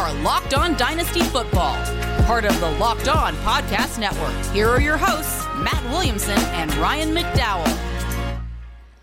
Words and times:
are 0.00 0.14
Locked 0.22 0.54
On 0.54 0.74
Dynasty 0.78 1.20
Football, 1.20 1.74
part 2.24 2.46
of 2.46 2.58
the 2.58 2.70
Locked 2.70 3.06
On 3.08 3.34
Podcast 3.36 3.98
Network. 3.98 4.32
Here 4.54 4.66
are 4.66 4.80
your 4.80 4.96
hosts, 4.96 5.44
Matt 5.62 5.84
Williamson 5.90 6.38
and 6.38 6.74
Ryan 6.76 7.14
McDowell. 7.14 8.40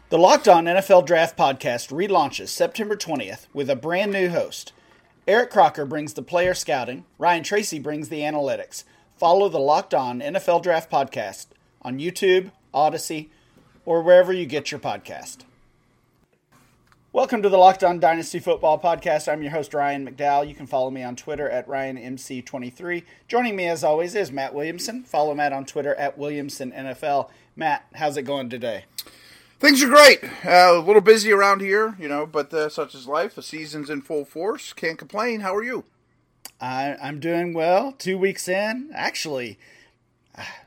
The 0.10 0.18
Locked 0.18 0.48
On 0.48 0.66
NFL 0.66 1.06
Draft 1.06 1.38
Podcast 1.38 1.92
relaunches 1.92 2.48
September 2.48 2.96
20th 2.96 3.46
with 3.54 3.70
a 3.70 3.76
brand 3.76 4.12
new 4.12 4.30
host. 4.30 4.74
Eric 5.28 5.52
Crocker 5.52 5.86
brings 5.86 6.16
the 6.16 6.24
player 6.24 6.56
scouting, 6.56 7.06
Ryan 7.20 7.44
Tracy 7.44 7.78
brings 7.78 8.10
the 8.10 8.22
analytics. 8.22 8.84
Follow 9.18 9.50
the 9.50 9.60
Locked 9.60 9.94
On 9.94 10.20
NFL 10.20 10.64
Draft 10.64 10.90
Podcast 10.90 11.46
on 11.84 12.00
YouTube, 12.00 12.50
Audacy, 12.74 13.30
or 13.86 14.02
wherever 14.02 14.34
you 14.34 14.48
get 14.48 14.72
your 14.72 14.80
podcast. 14.80 15.44
Welcome 17.14 17.42
to 17.44 17.50
the 17.50 17.58
Locked 17.58 17.86
On 17.86 18.02
Dynasty 18.02 18.38
Football 18.38 18.80
Podcast. 18.80 19.32
I'm 19.32 19.42
your 19.42 19.52
host, 19.52 19.74
Ryan 19.74 20.06
McDowell. 20.06 20.48
You 20.48 20.54
can 20.54 20.68
follow 20.68 20.92
me 20.92 21.04
on 21.04 21.16
Twitter 21.16 21.50
at 21.50 21.66
RyanMC23. 21.66 23.04
Joining 23.30 23.56
me, 23.56 23.66
as 23.66 23.82
always, 23.82 24.14
is 24.14 24.30
Matt 24.30 24.54
Williamson. 24.54 25.04
Follow 25.04 25.34
Matt 25.34 25.54
on 25.54 25.66
Twitter 25.66 25.96
at 25.96 26.20
WilliamsonNFL. 26.20 27.30
Matt, 27.56 27.86
how's 27.96 28.18
it 28.18 28.24
going 28.24 28.50
today? 28.50 28.84
Things 29.58 29.82
are 29.82 29.88
great. 29.88 30.22
Uh, 30.46 30.74
a 30.76 30.80
little 30.80 31.02
busy 31.02 31.32
around 31.32 31.62
here, 31.62 31.96
you 31.98 32.10
know, 32.10 32.26
but 32.26 32.54
uh, 32.54 32.68
such 32.68 32.94
is 32.94 33.08
life. 33.08 33.36
The 33.36 33.42
season's 33.42 33.90
in 33.90 34.02
full 34.02 34.26
force. 34.26 34.74
Can't 34.74 35.00
complain. 35.00 35.40
How 35.40 35.56
are 35.56 35.64
you? 35.64 35.86
I, 36.60 36.98
I'm 37.02 37.22
doing 37.22 37.54
well. 37.54 37.94
Two 37.94 38.18
weeks 38.18 38.50
in. 38.50 38.92
Actually, 38.94 39.58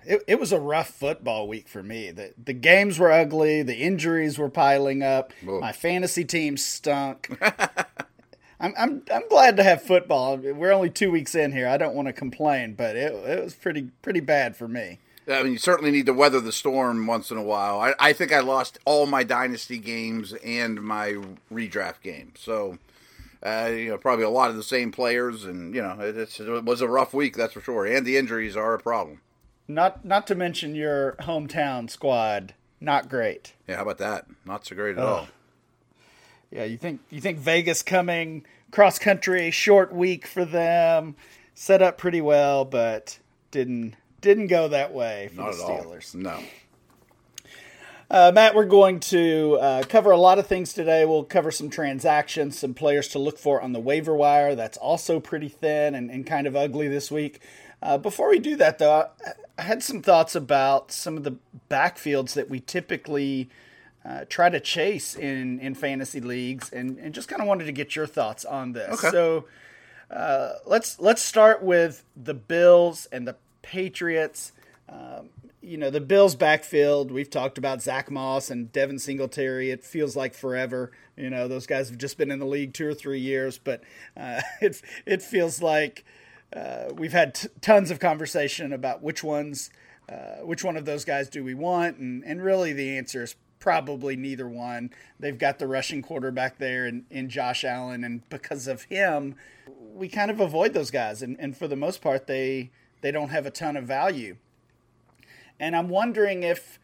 it, 0.04 0.22
it 0.26 0.40
was 0.40 0.52
a 0.52 0.60
rough 0.60 0.90
football 0.90 1.46
week 1.48 1.68
for 1.68 1.82
me. 1.82 2.10
The 2.10 2.34
the 2.42 2.52
games 2.52 2.98
were 2.98 3.10
ugly. 3.10 3.62
The 3.62 3.76
injuries 3.76 4.38
were 4.38 4.48
piling 4.48 5.02
up. 5.02 5.32
Whoa. 5.44 5.60
My 5.60 5.72
fantasy 5.72 6.24
team 6.24 6.56
stunk. 6.56 7.30
I'm, 8.60 8.74
I'm 8.76 9.02
I'm 9.12 9.28
glad 9.28 9.56
to 9.56 9.62
have 9.62 9.82
football. 9.82 10.36
We're 10.36 10.72
only 10.72 10.90
two 10.90 11.10
weeks 11.10 11.34
in 11.34 11.52
here. 11.52 11.66
I 11.66 11.78
don't 11.78 11.94
want 11.94 12.08
to 12.08 12.12
complain, 12.12 12.74
but 12.74 12.96
it 12.96 13.12
it 13.12 13.42
was 13.42 13.54
pretty 13.54 13.90
pretty 14.02 14.20
bad 14.20 14.56
for 14.56 14.68
me. 14.68 14.98
I 15.28 15.42
mean, 15.42 15.52
you 15.52 15.58
certainly 15.58 15.90
need 15.90 16.06
to 16.06 16.12
weather 16.12 16.40
the 16.40 16.52
storm 16.52 17.06
once 17.06 17.30
in 17.30 17.36
a 17.36 17.42
while. 17.42 17.78
I, 17.80 17.94
I 18.00 18.12
think 18.12 18.32
I 18.32 18.40
lost 18.40 18.78
all 18.84 19.06
my 19.06 19.22
dynasty 19.22 19.78
games 19.78 20.32
and 20.32 20.82
my 20.82 21.18
redraft 21.52 22.00
game. 22.02 22.32
So, 22.36 22.78
uh, 23.42 23.70
you 23.70 23.90
know, 23.90 23.98
probably 23.98 24.24
a 24.24 24.30
lot 24.30 24.50
of 24.50 24.56
the 24.56 24.62
same 24.64 24.90
players, 24.90 25.44
and 25.44 25.74
you 25.74 25.82
know, 25.82 25.96
it, 26.00 26.16
it 26.16 26.64
was 26.64 26.80
a 26.80 26.88
rough 26.88 27.14
week, 27.14 27.36
that's 27.36 27.52
for 27.52 27.60
sure. 27.60 27.86
And 27.86 28.04
the 28.04 28.16
injuries 28.16 28.56
are 28.56 28.74
a 28.74 28.78
problem. 28.80 29.20
Not 29.74 30.04
not 30.04 30.26
to 30.26 30.34
mention 30.34 30.74
your 30.74 31.16
hometown 31.20 31.88
squad, 31.88 32.54
not 32.80 33.08
great. 33.08 33.54
Yeah, 33.68 33.76
how 33.76 33.82
about 33.82 33.98
that? 33.98 34.26
Not 34.44 34.66
so 34.66 34.74
great 34.74 34.98
at 34.98 35.02
all. 35.02 35.28
Yeah, 36.50 36.64
you 36.64 36.76
think 36.76 37.00
you 37.10 37.20
think 37.20 37.38
Vegas 37.38 37.82
coming 37.82 38.44
cross 38.70 38.98
country, 38.98 39.50
short 39.50 39.92
week 39.92 40.26
for 40.26 40.44
them, 40.44 41.14
set 41.54 41.82
up 41.82 41.98
pretty 41.98 42.20
well, 42.20 42.64
but 42.64 43.18
didn't 43.50 43.94
didn't 44.20 44.48
go 44.48 44.68
that 44.68 44.92
way 44.92 45.28
for 45.28 45.42
Not 45.42 45.52
the 45.52 45.58
Steelers. 45.58 46.14
All. 46.14 46.20
No. 46.20 46.38
Uh, 48.10 48.32
Matt, 48.34 48.56
we're 48.56 48.64
going 48.64 48.98
to 48.98 49.56
uh, 49.60 49.82
cover 49.84 50.10
a 50.10 50.16
lot 50.16 50.40
of 50.40 50.46
things 50.48 50.72
today. 50.72 51.04
We'll 51.04 51.22
cover 51.22 51.52
some 51.52 51.70
transactions, 51.70 52.58
some 52.58 52.74
players 52.74 53.06
to 53.08 53.20
look 53.20 53.38
for 53.38 53.62
on 53.62 53.72
the 53.72 53.78
waiver 53.78 54.16
wire. 54.16 54.56
That's 54.56 54.76
also 54.76 55.20
pretty 55.20 55.48
thin 55.48 55.94
and, 55.94 56.10
and 56.10 56.26
kind 56.26 56.48
of 56.48 56.56
ugly 56.56 56.88
this 56.88 57.12
week. 57.12 57.40
Uh, 57.82 57.96
before 57.98 58.28
we 58.28 58.38
do 58.38 58.56
that, 58.56 58.78
though, 58.78 59.08
I 59.58 59.62
had 59.62 59.82
some 59.82 60.02
thoughts 60.02 60.34
about 60.34 60.92
some 60.92 61.16
of 61.16 61.24
the 61.24 61.36
backfields 61.70 62.34
that 62.34 62.50
we 62.50 62.60
typically 62.60 63.48
uh, 64.04 64.24
try 64.28 64.50
to 64.50 64.60
chase 64.60 65.14
in, 65.14 65.58
in 65.60 65.74
fantasy 65.74 66.20
leagues, 66.20 66.70
and, 66.70 66.98
and 66.98 67.14
just 67.14 67.28
kind 67.28 67.40
of 67.40 67.48
wanted 67.48 67.64
to 67.64 67.72
get 67.72 67.96
your 67.96 68.06
thoughts 68.06 68.44
on 68.44 68.72
this. 68.72 69.02
Okay. 69.02 69.10
So 69.10 69.46
uh, 70.10 70.54
let's 70.66 70.98
let's 71.00 71.22
start 71.22 71.62
with 71.62 72.04
the 72.16 72.34
Bills 72.34 73.06
and 73.12 73.26
the 73.26 73.36
Patriots. 73.62 74.52
Um, 74.88 75.30
you 75.62 75.76
know, 75.76 75.90
the 75.90 76.00
Bills 76.00 76.34
backfield, 76.34 77.10
we've 77.10 77.30
talked 77.30 77.58
about 77.58 77.82
Zach 77.82 78.10
Moss 78.10 78.50
and 78.50 78.72
Devin 78.72 78.98
Singletary. 78.98 79.70
It 79.70 79.84
feels 79.84 80.16
like 80.16 80.34
forever. 80.34 80.90
You 81.16 81.30
know, 81.30 81.48
those 81.48 81.66
guys 81.66 81.90
have 81.90 81.98
just 81.98 82.16
been 82.18 82.30
in 82.30 82.38
the 82.38 82.46
league 82.46 82.72
two 82.72 82.88
or 82.88 82.94
three 82.94 83.20
years, 83.20 83.58
but 83.58 83.82
uh, 84.16 84.40
it, 84.60 84.82
it 85.06 85.22
feels 85.22 85.62
like– 85.62 86.04
uh, 86.54 86.92
we've 86.94 87.12
had 87.12 87.34
t- 87.34 87.48
tons 87.60 87.90
of 87.90 88.00
conversation 88.00 88.72
about 88.72 89.02
which 89.02 89.22
ones, 89.22 89.70
uh, 90.08 90.44
which 90.44 90.64
one 90.64 90.76
of 90.76 90.84
those 90.84 91.04
guys 91.04 91.28
do 91.28 91.44
we 91.44 91.54
want, 91.54 91.98
and 91.98 92.24
and 92.24 92.42
really 92.42 92.72
the 92.72 92.96
answer 92.96 93.22
is 93.22 93.36
probably 93.60 94.16
neither 94.16 94.48
one. 94.48 94.90
They've 95.20 95.38
got 95.38 95.58
the 95.58 95.68
rushing 95.68 96.02
quarterback 96.02 96.58
there 96.58 96.86
in, 96.86 97.04
in 97.10 97.28
Josh 97.28 97.62
Allen, 97.62 98.02
and 98.02 98.28
because 98.30 98.66
of 98.66 98.84
him, 98.84 99.36
we 99.94 100.08
kind 100.08 100.30
of 100.30 100.40
avoid 100.40 100.72
those 100.72 100.90
guys, 100.90 101.22
and, 101.22 101.38
and 101.38 101.56
for 101.56 101.68
the 101.68 101.76
most 101.76 102.00
part, 102.00 102.26
they 102.26 102.70
they 103.02 103.12
don't 103.12 103.30
have 103.30 103.46
a 103.46 103.50
ton 103.50 103.76
of 103.76 103.84
value. 103.84 104.36
And 105.60 105.76
I'm 105.76 105.88
wondering 105.88 106.42
if 106.42 106.78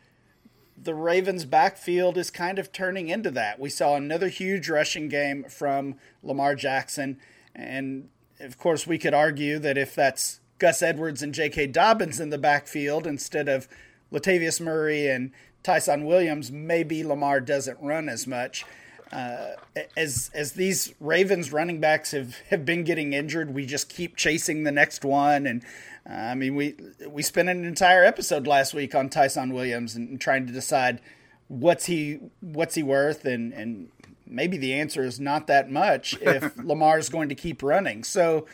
the 0.81 0.95
Ravens' 0.95 1.47
backfield 1.47 2.19
is 2.19 2.31
kind 2.31 2.59
of 2.59 2.71
turning 2.71 3.09
into 3.09 3.31
that. 3.31 3.59
We 3.59 3.71
saw 3.71 3.97
another 3.97 4.29
huge 4.29 4.69
rushing 4.69 5.09
game 5.09 5.45
from 5.45 5.97
Lamar 6.23 6.55
Jackson, 6.55 7.19
and 7.55 8.11
of 8.41 8.59
course, 8.59 8.87
we 8.87 8.99
could 8.99 9.15
argue 9.15 9.59
that 9.59 9.79
if 9.79 9.95
that's 9.95 10.41
Gus 10.59 10.83
Edwards 10.83 11.23
and 11.23 11.35
J.K. 11.35 11.69
Dobbins 11.69 12.21
in 12.21 12.31
the 12.31 12.39
backfield 12.39 13.07
instead 13.07 13.49
of 13.49 13.69
Latavius 14.13 14.61
Murray 14.61 15.09
and 15.09 15.33
Ty'Son 15.63 16.05
Williams, 16.05 16.51
maybe 16.51 17.05
Lamar 17.05 17.41
doesn't 17.41 17.79
run 17.81 18.09
as 18.09 18.27
much. 18.27 18.65
Uh, 19.13 19.53
as 19.97 20.31
as 20.35 20.53
these 20.53 20.93
Ravens 20.99 21.53
running 21.53 21.81
backs 21.81 22.11
have, 22.11 22.37
have 22.51 22.65
been 22.65 22.83
getting 22.83 23.13
injured, 23.13 23.55
we 23.55 23.65
just 23.65 23.89
keep 23.89 24.17
chasing 24.17 24.65
the 24.65 24.73
next 24.73 25.05
one. 25.05 25.47
And 25.47 25.65
uh, 26.09 26.13
I 26.13 26.35
mean, 26.35 26.57
we 26.57 26.75
we 27.07 27.23
spent 27.23 27.49
an 27.49 27.65
entire 27.65 28.05
episode 28.05 28.47
last 28.47 28.75
week 28.75 28.95
on 28.95 29.09
Ty'Son 29.09 29.53
Williams 29.53 29.95
and, 29.95 30.09
and 30.09 30.21
trying 30.21 30.47
to 30.47 30.53
decide 30.53 31.01
what's 31.49 31.87
he 31.87 32.19
what's 32.41 32.75
he 32.75 32.83
worth 32.83 33.25
and 33.25 33.53
and 33.53 33.91
maybe 34.27 34.57
the 34.57 34.75
answer 34.75 35.03
is 35.03 35.21
not 35.21 35.47
that 35.47 35.71
much 35.71 36.17
if 36.21 36.57
Lamar 36.57 36.99
is 36.99 37.09
going 37.09 37.29
to 37.29 37.35
keep 37.35 37.63
running. 37.63 38.05
So, 38.05 38.47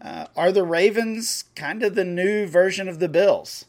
uh, 0.00 0.26
are 0.36 0.50
the 0.50 0.64
Ravens 0.64 1.44
kind 1.54 1.82
of 1.82 1.94
the 1.94 2.04
new 2.04 2.46
version 2.46 2.88
of 2.88 2.98
the 2.98 3.08
Bills? 3.08 3.66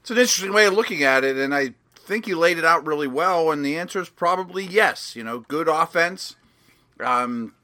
It's 0.00 0.10
an 0.10 0.16
interesting 0.16 0.52
way 0.52 0.66
of 0.66 0.72
looking 0.72 1.02
at 1.02 1.24
it, 1.24 1.36
and 1.36 1.54
I 1.54 1.74
think 1.94 2.26
you 2.26 2.38
laid 2.38 2.58
it 2.58 2.64
out 2.64 2.86
really 2.86 3.06
well. 3.06 3.50
And 3.50 3.64
the 3.64 3.78
answer 3.78 4.00
is 4.00 4.08
probably 4.08 4.64
yes. 4.64 5.14
You 5.14 5.24
know, 5.24 5.40
good 5.40 5.68
offense. 5.68 6.36
Um, 7.00 7.54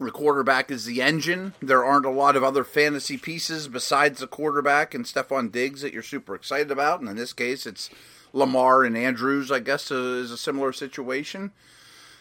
the 0.00 0.10
quarterback 0.10 0.70
is 0.70 0.84
the 0.84 1.00
engine. 1.00 1.54
There 1.62 1.84
aren't 1.84 2.06
a 2.06 2.10
lot 2.10 2.36
of 2.36 2.42
other 2.42 2.64
fantasy 2.64 3.16
pieces 3.16 3.68
besides 3.68 4.20
the 4.20 4.26
quarterback 4.26 4.94
and 4.94 5.04
Stefon 5.04 5.52
Diggs 5.52 5.82
that 5.82 5.92
you're 5.92 6.02
super 6.02 6.34
excited 6.34 6.70
about. 6.70 7.00
And 7.00 7.08
in 7.08 7.16
this 7.16 7.32
case, 7.32 7.66
it's 7.66 7.90
Lamar 8.32 8.84
and 8.84 8.96
Andrews. 8.96 9.52
I 9.52 9.60
guess 9.60 9.90
is 9.90 10.30
a 10.30 10.36
similar 10.36 10.72
situation. 10.72 11.52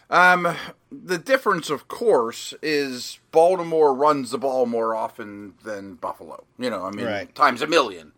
Um, 0.09 0.55
the 0.91 1.17
difference, 1.17 1.69
of 1.69 1.87
course, 1.87 2.53
is 2.61 3.19
Baltimore 3.31 3.93
runs 3.93 4.31
the 4.31 4.37
ball 4.37 4.65
more 4.65 4.95
often 4.95 5.55
than 5.63 5.95
Buffalo. 5.95 6.43
You 6.57 6.69
know, 6.69 6.85
I 6.85 6.91
mean, 6.91 7.05
right. 7.05 7.33
times 7.33 7.61
a 7.61 7.67
million. 7.67 8.11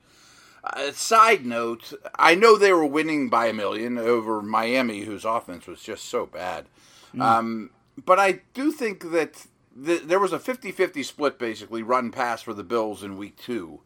Uh, 0.63 0.91
side 0.91 1.45
note, 1.45 1.93
I 2.17 2.33
know 2.35 2.57
they 2.57 2.73
were 2.73 2.85
winning 2.85 3.29
by 3.29 3.47
a 3.47 3.53
million 3.53 3.97
over 3.97 4.41
Miami, 4.41 5.01
whose 5.01 5.23
offense 5.23 5.67
was 5.67 5.81
just 5.81 6.05
so 6.05 6.25
bad. 6.25 6.65
Mm. 7.13 7.21
Um, 7.21 7.69
but 8.03 8.19
I 8.19 8.41
do 8.53 8.71
think 8.71 9.11
that 9.11 9.45
th- 9.83 10.03
there 10.03 10.19
was 10.19 10.33
a 10.33 10.39
50 10.39 10.71
50 10.71 11.03
split, 11.03 11.37
basically, 11.37 11.83
run 11.83 12.11
pass 12.11 12.41
for 12.41 12.53
the 12.53 12.63
Bills 12.63 13.03
in 13.03 13.17
week 13.17 13.37
two. 13.37 13.81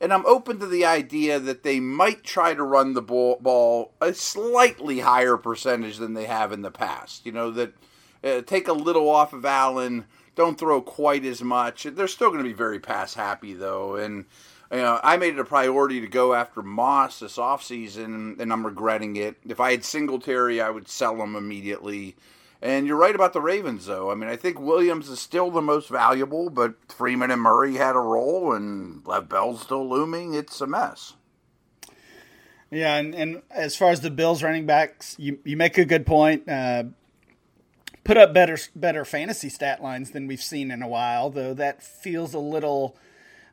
And 0.00 0.14
I'm 0.14 0.24
open 0.24 0.58
to 0.60 0.66
the 0.66 0.86
idea 0.86 1.38
that 1.38 1.62
they 1.62 1.78
might 1.78 2.24
try 2.24 2.54
to 2.54 2.62
run 2.62 2.94
the 2.94 3.02
ball, 3.02 3.38
ball 3.40 3.92
a 4.00 4.14
slightly 4.14 5.00
higher 5.00 5.36
percentage 5.36 5.98
than 5.98 6.14
they 6.14 6.24
have 6.24 6.52
in 6.52 6.62
the 6.62 6.70
past. 6.70 7.26
You 7.26 7.32
know, 7.32 7.50
that 7.50 7.74
uh, 8.24 8.40
take 8.40 8.66
a 8.66 8.72
little 8.72 9.10
off 9.10 9.34
of 9.34 9.44
Allen, 9.44 10.06
don't 10.36 10.58
throw 10.58 10.80
quite 10.80 11.26
as 11.26 11.42
much. 11.42 11.82
They're 11.82 12.08
still 12.08 12.28
going 12.30 12.42
to 12.42 12.48
be 12.48 12.54
very 12.54 12.78
pass 12.78 13.12
happy, 13.12 13.52
though. 13.52 13.96
And, 13.96 14.24
you 14.72 14.78
know, 14.78 15.00
I 15.02 15.18
made 15.18 15.34
it 15.34 15.40
a 15.40 15.44
priority 15.44 16.00
to 16.00 16.06
go 16.06 16.32
after 16.32 16.62
Moss 16.62 17.18
this 17.18 17.36
offseason, 17.36 18.40
and 18.40 18.52
I'm 18.52 18.64
regretting 18.64 19.16
it. 19.16 19.36
If 19.46 19.60
I 19.60 19.72
had 19.72 19.84
Singletary, 19.84 20.62
I 20.62 20.70
would 20.70 20.88
sell 20.88 21.22
him 21.22 21.36
immediately. 21.36 22.16
And 22.62 22.86
you're 22.86 22.96
right 22.96 23.14
about 23.14 23.32
the 23.32 23.40
Ravens, 23.40 23.86
though. 23.86 24.10
I 24.10 24.14
mean, 24.14 24.28
I 24.28 24.36
think 24.36 24.60
Williams 24.60 25.08
is 25.08 25.18
still 25.18 25.50
the 25.50 25.62
most 25.62 25.88
valuable, 25.88 26.50
but 26.50 26.74
Freeman 26.92 27.30
and 27.30 27.40
Murray 27.40 27.76
had 27.76 27.96
a 27.96 28.00
role, 28.00 28.52
and 28.52 29.02
Le'Veon 29.04 29.28
Bell's 29.28 29.62
still 29.62 29.88
looming. 29.88 30.34
It's 30.34 30.60
a 30.60 30.66
mess. 30.66 31.14
Yeah, 32.70 32.96
and, 32.96 33.14
and 33.14 33.42
as 33.50 33.76
far 33.76 33.90
as 33.90 34.02
the 34.02 34.10
Bills 34.10 34.42
running 34.42 34.66
backs, 34.66 35.16
you, 35.18 35.38
you 35.44 35.56
make 35.56 35.78
a 35.78 35.86
good 35.86 36.06
point. 36.06 36.48
Uh, 36.48 36.84
put 38.04 38.18
up 38.18 38.34
better 38.34 38.58
better 38.76 39.04
fantasy 39.04 39.48
stat 39.48 39.82
lines 39.82 40.10
than 40.10 40.26
we've 40.26 40.42
seen 40.42 40.70
in 40.70 40.82
a 40.82 40.88
while, 40.88 41.30
though 41.30 41.54
that 41.54 41.82
feels 41.82 42.34
a 42.34 42.38
little– 42.38 42.96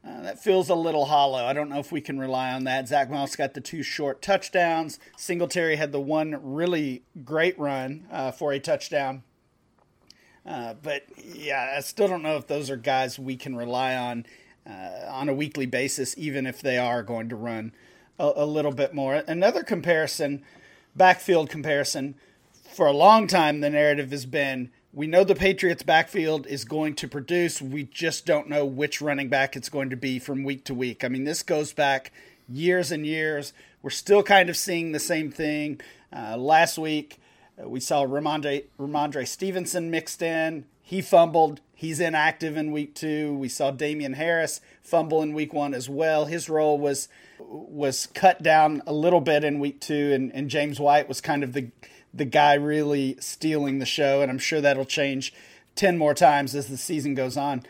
uh, 0.08 0.22
that 0.22 0.40
feels 0.40 0.70
a 0.70 0.76
little 0.76 1.06
hollow. 1.06 1.44
I 1.44 1.54
don't 1.54 1.70
know 1.70 1.80
if 1.80 1.92
we 1.92 2.00
can 2.00 2.18
rely 2.18 2.54
on 2.54 2.64
that. 2.64 2.88
Zach 2.88 3.10
Moss 3.10 3.36
got 3.36 3.54
the 3.54 3.62
two 3.62 3.84
short 3.84 4.22
touchdowns. 4.22 5.00
Singletary 5.18 5.76
had 5.76 5.92
the 5.92 6.00
one 6.00 6.40
really 6.42 7.04
great 7.26 7.58
run 7.60 8.08
uh, 8.12 8.32
for 8.32 8.54
a 8.54 8.60
touchdown. 8.60 9.24
Uh, 10.46 10.76
but 10.82 11.04
yeah, 11.18 11.74
I 11.76 11.82
still 11.82 12.08
don't 12.08 12.24
know 12.24 12.38
if 12.38 12.48
those 12.48 12.70
are 12.70 12.78
guys 12.78 13.20
we 13.20 13.36
can 13.36 13.56
rely 13.56 13.96
on 13.98 14.26
uh, 14.66 15.10
on 15.10 15.28
a 15.28 15.34
weekly 15.34 15.66
basis, 15.66 16.16
even 16.18 16.46
if 16.46 16.62
they 16.62 16.78
are 16.78 17.04
going 17.04 17.28
to 17.30 17.36
run 17.36 17.74
a, 18.18 18.32
a 18.38 18.46
little 18.46 18.72
bit 18.72 18.94
more. 18.94 19.16
Another 19.28 19.64
comparison, 19.64 20.44
backfield 20.96 21.50
comparison, 21.50 22.16
for 22.74 22.86
a 22.86 22.94
long 22.94 23.28
time, 23.28 23.60
the 23.60 23.70
narrative 23.70 24.12
has 24.12 24.26
been 24.26 24.72
we 24.94 25.08
know 25.08 25.24
the 25.24 25.36
Patriots' 25.36 25.84
backfield 25.84 26.48
is 26.48 26.66
going 26.66 26.96
to 26.96 27.08
produce. 27.08 27.62
We 27.62 27.84
just 27.84 28.26
don't 28.26 28.50
know 28.50 28.66
which 28.66 29.02
running 29.02 29.30
back 29.30 29.56
it's 29.56 29.70
going 29.70 29.90
to 29.90 29.96
be 29.96 30.20
from 30.20 30.44
week 30.44 30.64
to 30.66 30.74
week. 30.74 31.04
I 31.04 31.08
mean, 31.08 31.24
this 31.24 31.44
goes 31.44 31.74
back 31.74 32.12
years 32.50 32.92
and 32.92 33.06
years. 33.06 33.54
We're 33.82 33.90
still 33.90 34.24
kind 34.24 34.50
of 34.50 34.58
seeing 34.58 34.92
the 34.92 35.00
same 35.00 35.32
thing. 35.32 35.82
Uh, 36.16 36.38
last 36.38 36.78
week, 36.78 37.20
uh, 37.62 37.68
we 37.70 37.80
saw 37.80 38.06
Rhamondre, 38.06 38.66
Rhamondre 38.80 39.28
Stevenson 39.28 39.92
mixed 39.92 40.22
in. 40.22 40.66
He 40.82 41.02
fumbled. 41.02 41.60
He's 41.76 42.00
inactive 42.00 42.56
in 42.56 42.72
week 42.72 42.96
two. 42.96 43.34
We 43.34 43.50
saw 43.50 43.72
Damien 43.72 44.14
Harris 44.14 44.62
fumble 44.82 45.22
in 45.22 45.34
week 45.34 45.54
one 45.54 45.74
as 45.74 45.90
well. 45.90 46.26
His 46.26 46.50
role 46.50 46.80
was 46.80 47.10
was 47.40 48.08
cut 48.16 48.42
down 48.42 48.82
a 48.88 48.94
little 48.94 49.22
bit 49.22 49.44
in 49.44 49.60
week 49.60 49.80
two, 49.80 50.12
and, 50.14 50.34
and 50.34 50.50
James 50.50 50.80
White 50.80 51.08
was 51.08 51.22
kind 51.22 51.44
of 51.44 51.54
the 51.54 51.70
the 52.18 52.26
guy 52.26 52.56
really 52.56 53.16
stealing 53.20 53.80
the 53.80 53.86
show, 53.86 54.22
and 54.22 54.30
I'm 54.30 54.40
sure 54.40 54.62
that'll 54.62 54.86
change 54.86 55.34
10 55.76 55.98
more 55.98 56.14
times 56.14 56.56
as 56.56 56.68
the 56.68 56.78
season 56.78 57.14
goes 57.14 57.38
on. 57.38 57.64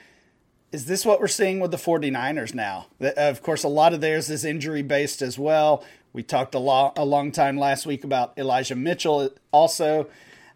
Is 0.71 0.85
this 0.85 1.05
what 1.05 1.19
we're 1.19 1.27
seeing 1.27 1.59
with 1.59 1.71
the 1.71 1.77
49ers 1.77 2.53
now? 2.53 2.87
Of 2.99 3.41
course, 3.41 3.63
a 3.63 3.69
lot 3.69 3.93
of 3.93 4.01
theirs 4.01 4.29
is 4.29 4.43
injury 4.43 4.81
based 4.81 5.21
as 5.21 5.37
well. 5.37 5.83
We 6.13 6.23
talked 6.23 6.55
a, 6.55 6.59
lo- 6.59 6.93
a 6.95 7.05
long 7.05 7.31
time 7.31 7.57
last 7.57 7.85
week 7.85 8.03
about 8.03 8.37
Elijah 8.37 8.75
Mitchell 8.75 9.29
also. 9.51 10.09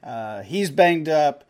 Uh, 0.04 0.42
he's 0.42 0.70
banged 0.70 1.08
up. 1.08 1.44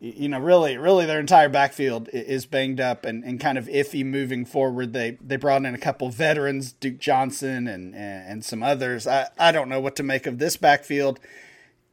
You 0.00 0.28
know, 0.28 0.38
really, 0.38 0.76
really, 0.76 1.06
their 1.06 1.20
entire 1.20 1.48
backfield 1.48 2.10
is 2.12 2.44
banged 2.44 2.78
up 2.78 3.06
and, 3.06 3.24
and 3.24 3.40
kind 3.40 3.56
of 3.56 3.66
iffy 3.68 4.04
moving 4.04 4.44
forward. 4.44 4.92
They 4.92 5.18
they 5.20 5.36
brought 5.36 5.64
in 5.64 5.74
a 5.74 5.78
couple 5.78 6.10
veterans, 6.10 6.72
Duke 6.72 6.98
Johnson 6.98 7.66
and, 7.66 7.94
and, 7.94 8.44
some 8.44 8.62
others. 8.62 9.06
I, 9.06 9.28
I 9.38 9.50
don't 9.50 9.68
know 9.70 9.80
what 9.80 9.96
to 9.96 10.02
make 10.02 10.26
of 10.26 10.38
this 10.38 10.56
backfield 10.58 11.20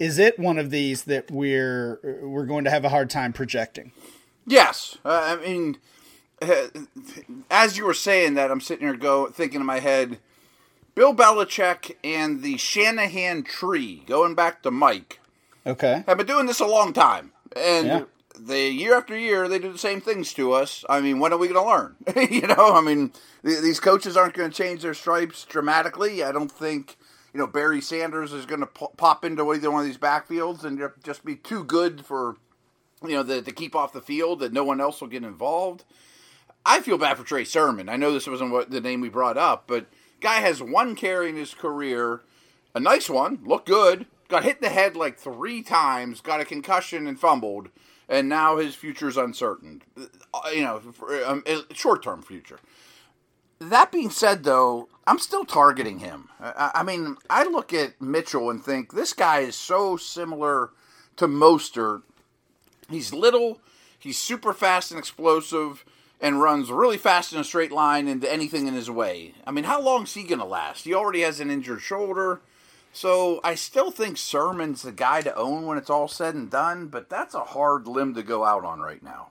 is 0.01 0.17
it 0.17 0.39
one 0.39 0.57
of 0.57 0.71
these 0.71 1.03
that 1.03 1.29
we're 1.29 1.99
we're 2.23 2.47
going 2.47 2.63
to 2.63 2.71
have 2.71 2.83
a 2.83 2.89
hard 2.89 3.07
time 3.07 3.31
projecting? 3.31 3.91
Yes, 4.47 4.97
uh, 5.05 5.37
I 5.39 5.45
mean, 5.45 5.77
as 7.51 7.77
you 7.77 7.85
were 7.85 7.93
saying 7.93 8.33
that, 8.33 8.49
I'm 8.49 8.61
sitting 8.61 8.87
here 8.87 8.95
go 8.95 9.27
thinking 9.27 9.59
in 9.59 9.67
my 9.67 9.77
head, 9.77 10.17
Bill 10.95 11.13
Belichick 11.13 11.97
and 12.03 12.41
the 12.41 12.57
Shanahan 12.57 13.43
tree, 13.43 14.01
going 14.07 14.33
back 14.33 14.63
to 14.63 14.71
Mike. 14.71 15.19
Okay, 15.67 16.03
have 16.07 16.17
been 16.17 16.25
doing 16.25 16.47
this 16.47 16.59
a 16.59 16.65
long 16.65 16.93
time, 16.93 17.31
and 17.55 17.87
yeah. 17.87 18.03
the 18.39 18.69
year 18.69 18.95
after 18.95 19.17
year 19.17 19.47
they 19.47 19.59
do 19.59 19.71
the 19.71 19.77
same 19.77 20.01
things 20.01 20.33
to 20.33 20.51
us. 20.51 20.85
I 20.89 21.01
mean, 21.01 21.19
when 21.19 21.33
are 21.33 21.37
we 21.37 21.47
going 21.47 21.63
to 21.63 21.69
learn? 21.69 22.29
you 22.31 22.47
know, 22.47 22.75
I 22.75 22.81
mean, 22.81 23.11
these 23.43 23.79
coaches 23.79 24.17
aren't 24.17 24.33
going 24.33 24.49
to 24.49 24.55
change 24.55 24.81
their 24.81 24.93
stripes 24.93 25.45
dramatically. 25.45 26.23
I 26.23 26.31
don't 26.31 26.51
think 26.51 26.97
you 27.33 27.39
know 27.39 27.47
Barry 27.47 27.81
Sanders 27.81 28.33
is 28.33 28.45
going 28.45 28.61
to 28.61 28.67
pop 28.67 29.25
into 29.25 29.51
either 29.53 29.71
one 29.71 29.81
of 29.81 29.85
these 29.85 29.97
backfields 29.97 30.63
and 30.63 30.81
just 31.03 31.25
be 31.25 31.35
too 31.35 31.63
good 31.63 32.05
for 32.05 32.37
you 33.03 33.13
know 33.13 33.23
the, 33.23 33.41
to 33.41 33.51
keep 33.51 33.75
off 33.75 33.93
the 33.93 34.01
field 34.01 34.39
that 34.39 34.53
no 34.53 34.63
one 34.63 34.81
else 34.81 35.01
will 35.01 35.07
get 35.07 35.23
involved. 35.23 35.83
I 36.65 36.81
feel 36.81 36.97
bad 36.97 37.17
for 37.17 37.23
Trey 37.23 37.43
Sermon. 37.43 37.89
I 37.89 37.95
know 37.95 38.13
this 38.13 38.27
wasn't 38.27 38.51
what 38.51 38.69
the 38.69 38.81
name 38.81 39.01
we 39.01 39.09
brought 39.09 39.37
up, 39.37 39.63
but 39.65 39.87
guy 40.19 40.41
has 40.41 40.61
one 40.61 40.95
carry 40.95 41.29
in 41.29 41.35
his 41.35 41.53
career, 41.55 42.21
a 42.75 42.79
nice 42.79 43.09
one, 43.09 43.39
looked 43.43 43.67
good, 43.67 44.05
got 44.31 44.43
hit 44.43 44.57
in 44.57 44.63
the 44.63 44.69
head 44.69 44.95
like 44.95 45.17
three 45.17 45.61
times, 45.61 46.21
got 46.21 46.39
a 46.39 46.45
concussion 46.45 47.05
and 47.05 47.19
fumbled, 47.19 47.69
and 48.09 48.27
now 48.27 48.57
his 48.57 48.73
future 48.73 49.07
is 49.07 49.17
uncertain. 49.17 49.83
Uh, 50.33 50.49
you 50.53 50.63
know, 50.63 50.81
um, 51.25 51.43
short 51.73 52.01
term 52.01 52.23
future. 52.23 52.59
That 53.59 53.91
being 53.91 54.09
said, 54.09 54.43
though, 54.43 54.89
I'm 55.05 55.19
still 55.19 55.45
targeting 55.45 55.99
him. 55.99 56.29
I, 56.39 56.71
I, 56.75 56.83
mean, 56.83 57.17
I 57.29 57.43
look 57.43 57.73
at 57.73 58.01
Mitchell 58.01 58.49
and 58.49 58.63
think 58.63 58.93
this 58.93 59.13
guy 59.13 59.41
is 59.41 59.55
so 59.55 59.97
similar 59.97 60.71
to 61.17 61.27
Mostert. 61.27 62.01
He's 62.89 63.13
little, 63.13 63.61
he's 63.99 64.17
super 64.17 64.51
fast 64.53 64.89
and 64.89 64.97
explosive, 64.97 65.85
and 66.19 66.41
runs 66.41 66.71
really 66.71 66.97
fast 66.97 67.33
in 67.33 67.39
a 67.39 67.43
straight 67.43 67.71
line 67.71 68.07
into 68.07 68.31
anything 68.31 68.67
in 68.67 68.73
his 68.73 68.89
way. 68.89 69.33
I 69.45 69.51
mean, 69.51 69.65
how 69.65 69.79
long 69.79 70.03
is 70.03 70.13
he 70.13 70.23
going 70.23 70.39
to 70.39 70.45
last? 70.45 70.85
He 70.85 70.93
already 70.93 71.21
has 71.21 71.39
an 71.39 71.51
injured 71.51 71.81
shoulder. 71.81 72.41
So 72.93 73.39
I 73.43 73.55
still 73.55 73.91
think 73.91 74.17
Sermon's 74.17 74.81
the 74.81 74.91
guy 74.91 75.21
to 75.21 75.35
own 75.35 75.65
when 75.65 75.77
it's 75.77 75.89
all 75.89 76.07
said 76.07 76.35
and 76.35 76.49
done, 76.49 76.87
but 76.87 77.09
that's 77.09 77.33
a 77.33 77.43
hard 77.43 77.87
limb 77.87 78.13
to 78.15 78.23
go 78.23 78.43
out 78.43 78.65
on 78.65 78.79
right 78.79 79.01
now. 79.01 79.29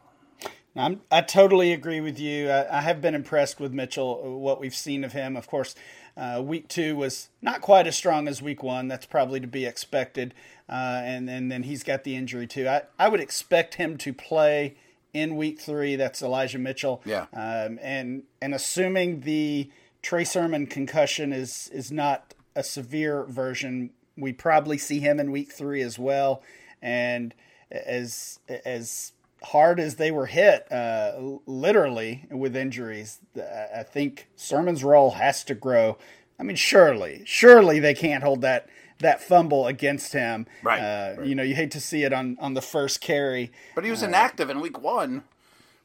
I'm, 0.76 1.00
I 1.10 1.20
totally 1.22 1.72
agree 1.72 2.00
with 2.00 2.18
you. 2.18 2.48
I, 2.48 2.78
I, 2.78 2.80
have 2.82 3.00
been 3.00 3.14
impressed 3.14 3.58
with 3.58 3.72
Mitchell, 3.72 4.22
uh, 4.24 4.30
what 4.30 4.60
we've 4.60 4.74
seen 4.74 5.02
of 5.02 5.12
him. 5.12 5.36
Of 5.36 5.48
course, 5.48 5.74
uh, 6.16 6.40
week 6.44 6.68
two 6.68 6.94
was 6.94 7.28
not 7.42 7.60
quite 7.60 7.88
as 7.88 7.96
strong 7.96 8.28
as 8.28 8.40
week 8.40 8.62
one. 8.62 8.86
That's 8.86 9.04
probably 9.04 9.40
to 9.40 9.48
be 9.48 9.66
expected. 9.66 10.32
Uh, 10.68 11.00
and, 11.02 11.28
and 11.28 11.50
then 11.50 11.64
he's 11.64 11.82
got 11.82 12.04
the 12.04 12.14
injury 12.14 12.46
too. 12.46 12.68
I, 12.68 12.82
I 12.98 13.08
would 13.08 13.20
expect 13.20 13.74
him 13.74 13.98
to 13.98 14.12
play 14.12 14.76
in 15.12 15.34
week 15.36 15.60
three. 15.60 15.96
That's 15.96 16.22
Elijah 16.22 16.58
Mitchell. 16.58 17.02
Yeah. 17.04 17.26
Um, 17.32 17.80
and, 17.82 18.22
and 18.40 18.54
assuming 18.54 19.20
the 19.20 19.70
Trey 20.02 20.24
Sermon 20.24 20.68
concussion 20.68 21.32
is, 21.32 21.68
is 21.72 21.90
not 21.90 22.34
a 22.54 22.62
severe 22.62 23.24
version, 23.24 23.90
we 24.16 24.32
probably 24.32 24.78
see 24.78 25.00
him 25.00 25.20
in 25.20 25.30
week 25.30 25.52
three 25.52 25.82
as 25.82 25.98
well. 25.98 26.42
And 26.82 27.34
as, 27.70 28.40
as, 28.64 29.12
hard 29.42 29.80
as 29.80 29.96
they 29.96 30.10
were 30.10 30.26
hit, 30.26 30.70
uh, 30.70 31.12
literally 31.46 32.26
with 32.30 32.56
injuries, 32.56 33.20
I 33.36 33.82
think 33.82 34.28
Sermon's 34.36 34.84
role 34.84 35.12
has 35.12 35.44
to 35.44 35.54
grow. 35.54 35.98
I 36.38 36.42
mean, 36.42 36.56
surely, 36.56 37.22
surely 37.26 37.80
they 37.80 37.94
can't 37.94 38.22
hold 38.22 38.42
that 38.42 38.68
that 39.00 39.22
fumble 39.22 39.66
against 39.66 40.12
him. 40.12 40.46
Right, 40.62 40.78
uh, 40.78 41.14
right. 41.18 41.26
You 41.26 41.34
know, 41.34 41.42
you 41.42 41.54
hate 41.54 41.70
to 41.72 41.80
see 41.80 42.02
it 42.04 42.12
on 42.12 42.36
on 42.40 42.54
the 42.54 42.62
first 42.62 43.00
carry. 43.00 43.50
But 43.74 43.84
he 43.84 43.90
was 43.90 44.02
uh, 44.02 44.06
inactive 44.06 44.50
in 44.50 44.60
week 44.60 44.80
one. 44.80 45.24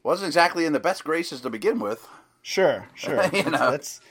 wasn't 0.03 0.27
exactly 0.27 0.65
in 0.65 0.73
the 0.73 0.79
best 0.79 1.03
graces 1.03 1.41
to 1.41 1.49
begin 1.49 1.79
with. 1.79 2.07
Sure, 2.41 2.87
sure. 2.93 3.25
you 3.33 3.43
know, 3.43 3.71
that's 3.71 4.01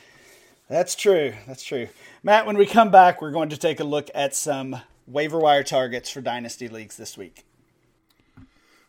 that's 0.69 0.95
true. 0.95 1.35
That's 1.47 1.63
true. 1.63 1.89
Matt, 2.23 2.47
when 2.47 2.57
we 2.57 2.67
come 2.67 2.91
back, 2.91 3.21
we're 3.21 3.31
going 3.31 3.51
to 3.51 3.57
take 3.57 3.81
a 3.81 3.85
look 3.85 4.11
at 4.15 4.35
some 4.35 4.77
waiver 5.07 5.39
wire 5.39 5.63
targets 5.63 6.11
for 6.11 6.21
dynasty 6.21 6.69
leagues 6.69 6.97
this 6.97 7.17
week. 7.19 7.45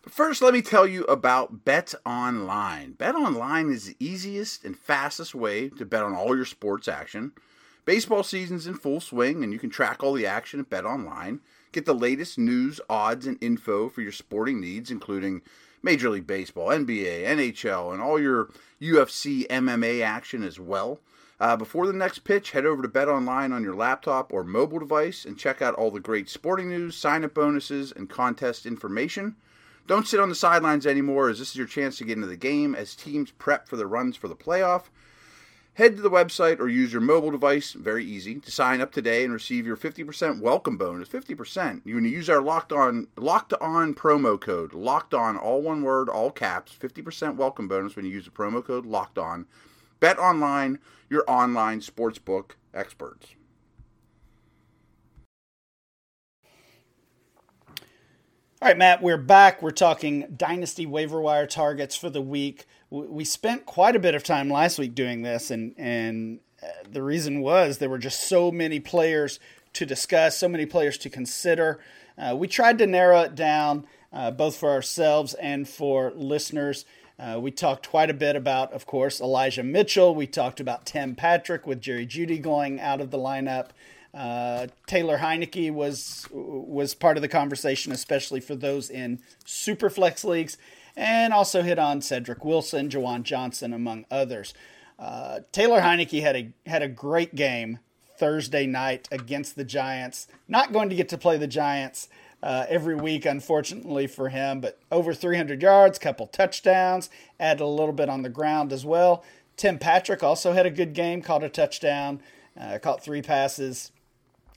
First, 0.08 0.44
let 0.44 0.54
me 0.54 0.62
tell 0.62 0.86
you 0.86 1.04
about 1.06 1.66
Bet 1.66 1.96
Online. 2.06 2.92
Bet 2.92 3.16
Online 3.16 3.72
is 3.72 3.86
the 3.86 3.96
easiest 4.00 4.64
and 4.64 4.78
fastest 4.78 5.34
way 5.34 5.70
to 5.70 5.86
bet 5.86 6.04
on 6.04 6.14
all 6.14 6.36
your 6.36 6.46
sports 6.46 6.88
action. 6.88 7.32
Baseball 7.86 8.22
season's 8.22 8.68
in 8.68 8.76
full 8.76 9.00
swing, 9.00 9.44
and 9.44 9.52
you 9.52 9.58
can 9.58 9.72
track 9.72 10.04
all 10.04 10.14
the 10.14 10.28
action 10.28 10.60
at 10.60 10.70
Bet 10.70 10.86
Online. 10.86 11.40
Get 11.72 11.86
the 11.86 11.94
latest 11.96 12.38
news, 12.38 12.80
odds, 12.88 13.26
and 13.26 13.38
info 13.42 13.90
for 13.90 14.02
your 14.02 14.12
sporting 14.12 14.62
needs, 14.62 14.92
including 14.92 15.42
Major 15.82 16.10
League 16.10 16.28
Baseball, 16.28 16.68
NBA, 16.68 17.26
NHL, 17.26 17.92
and 17.92 18.02
all 18.02 18.20
your 18.20 18.50
UFC 18.80 19.48
MMA 19.48 20.04
action 20.04 20.44
as 20.44 20.60
well. 20.60 21.00
Uh, 21.38 21.58
before 21.58 21.86
the 21.86 21.94
next 21.94 22.20
pitch, 22.20 22.52
head 22.52 22.66
over 22.66 22.82
to 22.82 22.88
Bet 22.88 23.10
Online 23.10 23.52
on 23.52 23.62
your 23.62 23.76
laptop 23.76 24.32
or 24.32 24.44
mobile 24.44 24.80
device 24.80 25.26
and 25.26 25.38
check 25.38 25.62
out 25.62 25.76
all 25.76 25.92
the 25.92 26.00
great 26.00 26.30
sporting 26.30 26.70
news, 26.70 26.96
sign 26.96 27.26
up 27.26 27.34
bonuses, 27.34 27.92
and 27.92 28.10
contest 28.10 28.66
information. 28.66 29.36
Don't 29.86 30.08
sit 30.08 30.20
on 30.20 30.30
the 30.30 30.36
sidelines 30.36 30.88
anymore, 30.88 31.30
as 31.30 31.40
this 31.40 31.50
is 31.50 31.58
your 31.58 31.68
chance 31.68 31.98
to 31.98 32.06
get 32.06 32.16
into 32.16 32.28
the 32.28 32.38
game 32.38 32.74
as 32.74 32.96
teams 32.96 33.32
prep 33.32 33.68
for 33.68 33.76
the 33.76 33.86
runs 33.86 34.16
for 34.16 34.30
the 34.30 34.36
playoff. 34.36 34.84
Head 35.74 35.98
to 35.98 36.02
the 36.02 36.10
website 36.10 36.62
or 36.62 36.70
use 36.70 36.94
your 36.94 37.02
mobile 37.02 37.32
device, 37.32 37.74
very 37.74 38.06
easy, 38.06 38.40
to 38.40 38.50
sign 38.50 38.80
up 38.80 38.94
today 38.94 39.26
and 39.26 39.34
receive 39.34 39.68
your 39.68 39.76
50% 39.76 40.40
welcome 40.40 40.78
bonus. 40.78 41.10
50%. 41.10 41.82
You 41.84 41.96
can 41.96 42.06
use 42.06 42.30
our 42.30 42.42
locked 42.42 42.72
on 42.72 43.08
locked 43.18 43.54
on 43.56 43.94
promo 43.94 44.40
code. 44.40 44.74
Locked 44.74 45.14
on, 45.14 45.36
all 45.36 45.62
one 45.62 45.84
word, 45.84 46.08
all 46.08 46.32
caps. 46.32 46.74
50% 46.80 47.36
welcome 47.36 47.68
bonus 47.68 47.98
when 47.98 48.06
you 48.06 48.12
use 48.12 48.24
the 48.24 48.32
promo 48.32 48.64
code 48.64 48.86
locked 48.86 49.18
on. 49.18 49.46
Bet 50.00 50.20
online, 50.20 50.80
your 51.10 51.24
online 51.28 51.80
sportsbook 51.80 52.52
experts. 52.74 53.36
All 58.62 58.70
right, 58.70 58.78
Matt, 58.78 59.04
we're 59.04 59.18
back. 59.18 59.62
We're 59.62 59.72
talking 59.72 60.34
dynasty 60.36 60.86
waiver 60.86 61.22
wire 61.22 61.46
targets 61.46 61.96
for 61.96 62.10
the 62.10 62.22
week. 62.22 62.66
We 62.90 63.24
spent 63.24 63.66
quite 63.66 63.96
a 63.96 64.00
bit 64.00 64.16
of 64.16 64.24
time 64.24 64.50
last 64.50 64.80
week 64.80 64.96
doing 64.96 65.22
this, 65.22 65.52
and 65.52 65.76
and 65.78 66.40
uh, 66.64 66.68
the 66.90 67.04
reason 67.04 67.42
was 67.42 67.78
there 67.78 67.90
were 67.90 68.00
just 68.00 68.22
so 68.22 68.52
many 68.52 68.80
players 68.80 69.40
to 69.74 69.86
discuss, 69.86 70.38
so 70.38 70.48
many 70.48 70.66
players 70.66 70.98
to 71.00 71.10
consider. 71.10 71.80
Uh, 72.18 72.36
we 72.36 72.48
tried 72.48 72.78
to 72.80 72.88
narrow 72.88 73.22
it 73.22 73.36
down, 73.36 73.86
uh, 74.12 74.32
both 74.32 74.56
for 74.56 74.72
ourselves 74.72 75.34
and 75.36 75.68
for 75.68 76.12
listeners. 76.16 76.86
Uh, 77.18 77.40
we 77.42 77.50
talked 77.50 77.90
quite 77.90 78.10
a 78.10 78.14
bit 78.14 78.36
about, 78.36 78.74
of 78.74 78.86
course, 78.86 79.22
Elijah 79.22 79.64
Mitchell. 79.64 80.14
We 80.14 80.28
talked 80.28 80.60
about 80.60 80.86
Tim 80.86 81.16
Patrick 81.16 81.66
with 81.66 81.82
Jerry 81.82 82.06
Jeudy 82.06 82.42
going 82.42 82.80
out 82.80 83.00
of 83.00 83.12
the 83.12 83.18
lineup. 83.18 83.70
Uh, 84.14 84.68
Taylor 84.88 85.18
Heinicke 85.18 85.72
was 85.72 86.28
was 86.32 86.94
part 86.94 87.18
of 87.18 87.22
the 87.22 87.28
conversation, 87.28 87.92
especially 87.92 88.40
for 88.40 88.56
those 88.56 88.90
in 88.90 89.20
super 89.46 89.90
flex 89.90 90.24
leagues, 90.24 90.58
and 90.96 91.34
also 91.34 91.62
hit 91.62 91.78
on 91.78 92.02
Cedric 92.02 92.44
Wilson, 92.46 92.90
Juwan 92.90 93.24
Johnson, 93.24 93.74
among 93.74 94.06
others. 94.10 94.54
Uh, 94.98 95.42
Taylor 95.52 95.82
Heinicke 95.82 96.22
had 96.22 96.36
a 96.36 96.54
had 96.66 96.82
a 96.82 96.88
great 96.88 97.36
game 97.36 97.80
Thursday 98.18 98.66
night 98.66 99.08
against 99.12 99.56
the 99.56 99.66
Giants. 99.66 100.28
Not 100.48 100.72
going 100.72 100.90
to 100.90 100.96
get 100.96 101.10
to 101.10 101.18
play 101.18 101.38
the 101.38 101.48
Giants 101.48 102.08
uh, 102.46 102.64
every 102.70 102.94
week, 102.94 103.26
unfortunately 103.26 104.06
for 104.06 104.30
him, 104.30 104.62
but 104.62 104.78
over 104.92 105.16
300 105.16 105.64
yards, 105.64 105.98
couple 105.98 106.28
touchdowns, 106.28 107.10
added 107.40 107.64
a 107.64 107.66
little 107.66 107.92
bit 107.92 108.08
on 108.08 108.22
the 108.22 108.30
ground 108.30 108.72
as 108.72 108.86
well. 108.86 109.24
Tim 109.58 109.80
Patrick 109.80 110.22
also 110.22 110.54
had 110.54 110.68
a 110.68 110.70
good 110.70 110.94
game, 110.94 111.24
caught 111.24 111.44
a 111.44 111.50
touchdown, 111.50 112.22
uh, 112.60 112.78
caught 112.78 113.04
three 113.04 113.24
passes. 113.24 113.92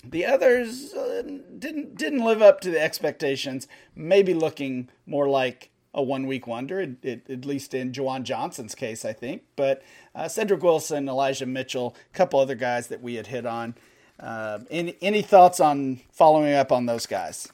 The 0.04 0.26
others 0.26 0.92
uh, 0.92 1.22
didn't 1.58 1.96
didn't 1.96 2.22
live 2.22 2.42
up 2.42 2.60
to 2.60 2.70
the 2.70 2.80
expectations. 2.80 3.66
Maybe 3.96 4.34
looking 4.34 4.90
more 5.06 5.28
like 5.28 5.70
a 5.94 6.02
one 6.02 6.26
week 6.26 6.46
wonder, 6.46 6.80
it, 6.82 7.02
it, 7.02 7.30
at 7.30 7.46
least 7.46 7.72
in 7.72 7.92
Juwan 7.92 8.22
Johnson's 8.22 8.74
case, 8.74 9.04
I 9.06 9.14
think. 9.14 9.44
But 9.56 9.82
uh, 10.14 10.28
Cedric 10.28 10.62
Wilson, 10.62 11.08
Elijah 11.08 11.46
Mitchell, 11.46 11.96
a 12.12 12.16
couple 12.16 12.38
other 12.38 12.54
guys 12.54 12.88
that 12.88 13.02
we 13.02 13.14
had 13.14 13.28
hit 13.28 13.46
on. 13.46 13.76
Uh, 14.20 14.58
any 14.70 14.94
any 15.00 15.22
thoughts 15.22 15.58
on 15.58 16.00
following 16.12 16.52
up 16.52 16.70
on 16.70 16.84
those 16.84 17.06
guys? 17.06 17.48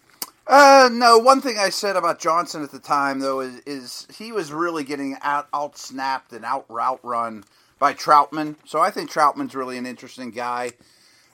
Uh, 0.46 0.90
no. 0.92 1.18
One 1.18 1.40
thing 1.40 1.56
I 1.58 1.70
said 1.70 1.96
about 1.96 2.20
Johnson 2.20 2.62
at 2.62 2.70
the 2.70 2.78
time, 2.78 3.20
though, 3.20 3.40
is, 3.40 3.60
is 3.60 4.06
he 4.16 4.30
was 4.30 4.52
really 4.52 4.84
getting 4.84 5.16
out 5.22 5.48
out 5.54 5.78
snapped 5.78 6.32
and 6.32 6.44
out 6.44 6.66
route 6.68 7.00
run 7.02 7.44
by 7.78 7.94
Trautman. 7.94 8.56
So 8.64 8.80
I 8.80 8.90
think 8.90 9.10
Trautman's 9.10 9.54
really 9.54 9.78
an 9.78 9.86
interesting 9.86 10.30
guy. 10.30 10.72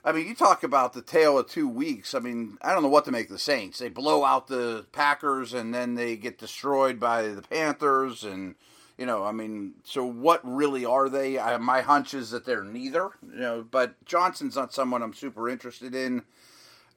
I 0.05 0.13
mean, 0.13 0.27
you 0.27 0.35
talk 0.35 0.63
about 0.63 0.95
the 0.95 1.03
tale 1.03 1.39
of 1.39 1.49
two 1.49 1.69
weeks. 1.69 2.15
I 2.15 2.21
mean, 2.21 2.57
I 2.63 2.73
don't 2.73 2.83
know 2.83 2.89
what 2.89 3.05
to 3.05 3.13
make 3.13 3.27
of 3.27 3.33
the 3.33 3.39
Saints. 3.39 3.79
They 3.79 3.89
blow 3.89 4.25
out 4.25 4.47
the 4.47 4.87
Packers 4.93 5.53
and 5.53 5.75
then 5.75 5.95
they 5.95 6.17
get 6.17 6.39
destroyed 6.39 6.99
by 6.99 7.29
the 7.29 7.43
Panthers. 7.43 8.25
And, 8.25 8.55
you 8.97 9.05
know, 9.05 9.25
I 9.25 9.33
mean, 9.33 9.75
so 9.85 10.05
what 10.05 10.41
really 10.43 10.87
are 10.87 11.11
they? 11.11 11.39
I, 11.39 11.59
my 11.59 11.83
hunch 11.83 12.15
is 12.15 12.31
that 12.31 12.47
they're 12.47 12.65
neither, 12.65 13.11
you 13.23 13.41
know, 13.41 13.67
but 13.71 14.03
Johnson's 14.07 14.57
not 14.57 14.73
someone 14.73 15.03
I'm 15.03 15.13
super 15.13 15.51
interested 15.51 15.95
in. 15.95 16.23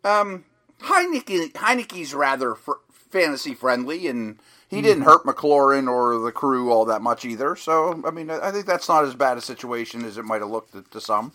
Um, 0.06 0.46
Heinicke, 0.82 1.54
Heinicke's 1.54 2.14
rather 2.14 2.56
fr- 2.56 2.74
fantasy 2.92 3.54
friendly 3.54 4.08
and 4.08 4.40
he 4.70 4.82
didn't 4.82 5.04
hurt 5.04 5.24
McLaurin 5.24 5.88
or 5.88 6.18
the 6.18 6.32
crew 6.32 6.72
all 6.72 6.86
that 6.86 7.02
much 7.02 7.26
either. 7.26 7.56
So, 7.56 8.02
I 8.06 8.12
mean, 8.12 8.32
I 8.32 8.52
think 8.52 8.66
that's 8.66 8.90
not 8.90 9.06
as 9.06 9.14
bad 9.14 9.38
a 9.38 9.42
situation 9.42 10.04
as 10.04 10.18
it 10.18 10.26
might 10.26 10.42
have 10.42 10.50
looked 10.50 10.74
to, 10.74 10.82
to 10.82 11.00
some. 11.00 11.32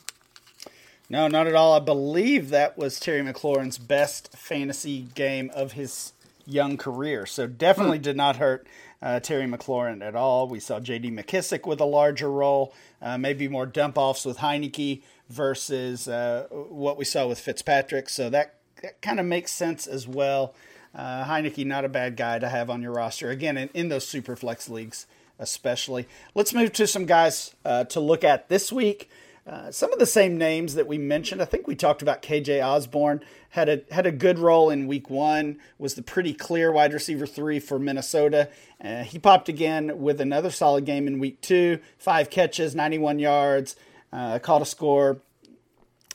No, 1.08 1.28
not 1.28 1.46
at 1.46 1.54
all. 1.54 1.74
I 1.74 1.78
believe 1.78 2.50
that 2.50 2.76
was 2.76 3.00
Terry 3.00 3.22
McLaurin's 3.22 3.78
best 3.78 4.36
fantasy 4.36 5.08
game 5.14 5.50
of 5.54 5.72
his 5.72 6.12
young 6.44 6.76
career. 6.76 7.26
So 7.26 7.46
definitely 7.46 7.98
hmm. 7.98 8.04
did 8.04 8.16
not 8.16 8.36
hurt 8.36 8.66
uh, 9.00 9.20
Terry 9.20 9.46
McLaurin 9.46 10.02
at 10.02 10.14
all. 10.14 10.48
We 10.48 10.60
saw 10.60 10.80
J.D. 10.80 11.10
McKissic 11.10 11.66
with 11.66 11.80
a 11.80 11.84
larger 11.84 12.30
role, 12.30 12.74
uh, 13.00 13.16
maybe 13.16 13.48
more 13.48 13.66
dump 13.66 13.96
offs 13.96 14.24
with 14.24 14.38
Heinicke 14.38 15.02
versus 15.28 16.08
uh, 16.08 16.46
what 16.50 16.96
we 16.98 17.04
saw 17.04 17.26
with 17.26 17.38
Fitzpatrick. 17.38 18.08
So 18.08 18.28
that, 18.30 18.57
that 18.82 19.00
kind 19.02 19.20
of 19.20 19.26
makes 19.26 19.50
sense 19.50 19.86
as 19.86 20.06
well. 20.06 20.54
Uh, 20.94 21.24
Heinicke, 21.24 21.64
not 21.66 21.84
a 21.84 21.88
bad 21.88 22.16
guy 22.16 22.38
to 22.38 22.48
have 22.48 22.70
on 22.70 22.82
your 22.82 22.92
roster. 22.92 23.30
Again, 23.30 23.56
in, 23.56 23.70
in 23.74 23.88
those 23.88 24.06
super 24.06 24.36
flex 24.36 24.68
leagues, 24.68 25.06
especially. 25.38 26.06
Let's 26.34 26.54
move 26.54 26.72
to 26.74 26.86
some 26.86 27.06
guys 27.06 27.54
uh, 27.64 27.84
to 27.84 28.00
look 28.00 28.24
at 28.24 28.48
this 28.48 28.72
week. 28.72 29.10
Uh, 29.46 29.70
some 29.70 29.92
of 29.92 29.98
the 29.98 30.06
same 30.06 30.36
names 30.36 30.74
that 30.74 30.86
we 30.86 30.98
mentioned. 30.98 31.40
I 31.40 31.46
think 31.46 31.66
we 31.66 31.74
talked 31.74 32.02
about 32.02 32.20
KJ 32.20 32.62
Osborn 32.62 33.22
had 33.50 33.68
a 33.70 33.80
had 33.90 34.04
a 34.04 34.12
good 34.12 34.38
role 34.38 34.68
in 34.68 34.86
Week 34.86 35.08
One. 35.08 35.58
Was 35.78 35.94
the 35.94 36.02
pretty 36.02 36.34
clear 36.34 36.70
wide 36.70 36.92
receiver 36.92 37.26
three 37.26 37.58
for 37.58 37.78
Minnesota. 37.78 38.50
Uh, 38.82 39.04
he 39.04 39.18
popped 39.18 39.48
again 39.48 40.02
with 40.02 40.20
another 40.20 40.50
solid 40.50 40.84
game 40.84 41.06
in 41.06 41.18
Week 41.18 41.40
Two. 41.40 41.78
Five 41.96 42.28
catches, 42.28 42.74
91 42.74 43.18
yards, 43.20 43.74
uh, 44.12 44.38
caught 44.38 44.60
a 44.60 44.66
score, 44.66 45.22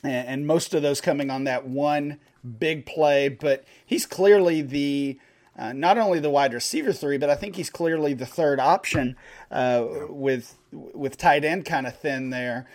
and, 0.04 0.28
and, 0.28 0.46
most 0.46 0.72
of 0.72 0.82
those 0.82 1.00
coming 1.00 1.28
on 1.28 1.42
that 1.44 1.66
one 1.66 2.20
big 2.58 2.86
play. 2.86 3.28
But 3.28 3.64
he's 3.84 4.06
clearly 4.06 4.62
the 4.62 5.18
uh, 5.56 5.72
not 5.72 5.98
only 5.98 6.18
the 6.18 6.30
wide 6.30 6.52
receiver 6.52 6.92
three, 6.92 7.18
but 7.18 7.30
I 7.30 7.36
think 7.36 7.56
he's 7.56 7.70
clearly 7.70 8.14
the 8.14 8.26
third 8.26 8.60
option 8.60 9.16
uh, 9.50 9.86
with 10.08 10.56
with 10.72 11.16
tight 11.16 11.44
end 11.44 11.64
kind 11.64 11.86
of 11.86 11.96
thin 11.96 12.30
there 12.30 12.66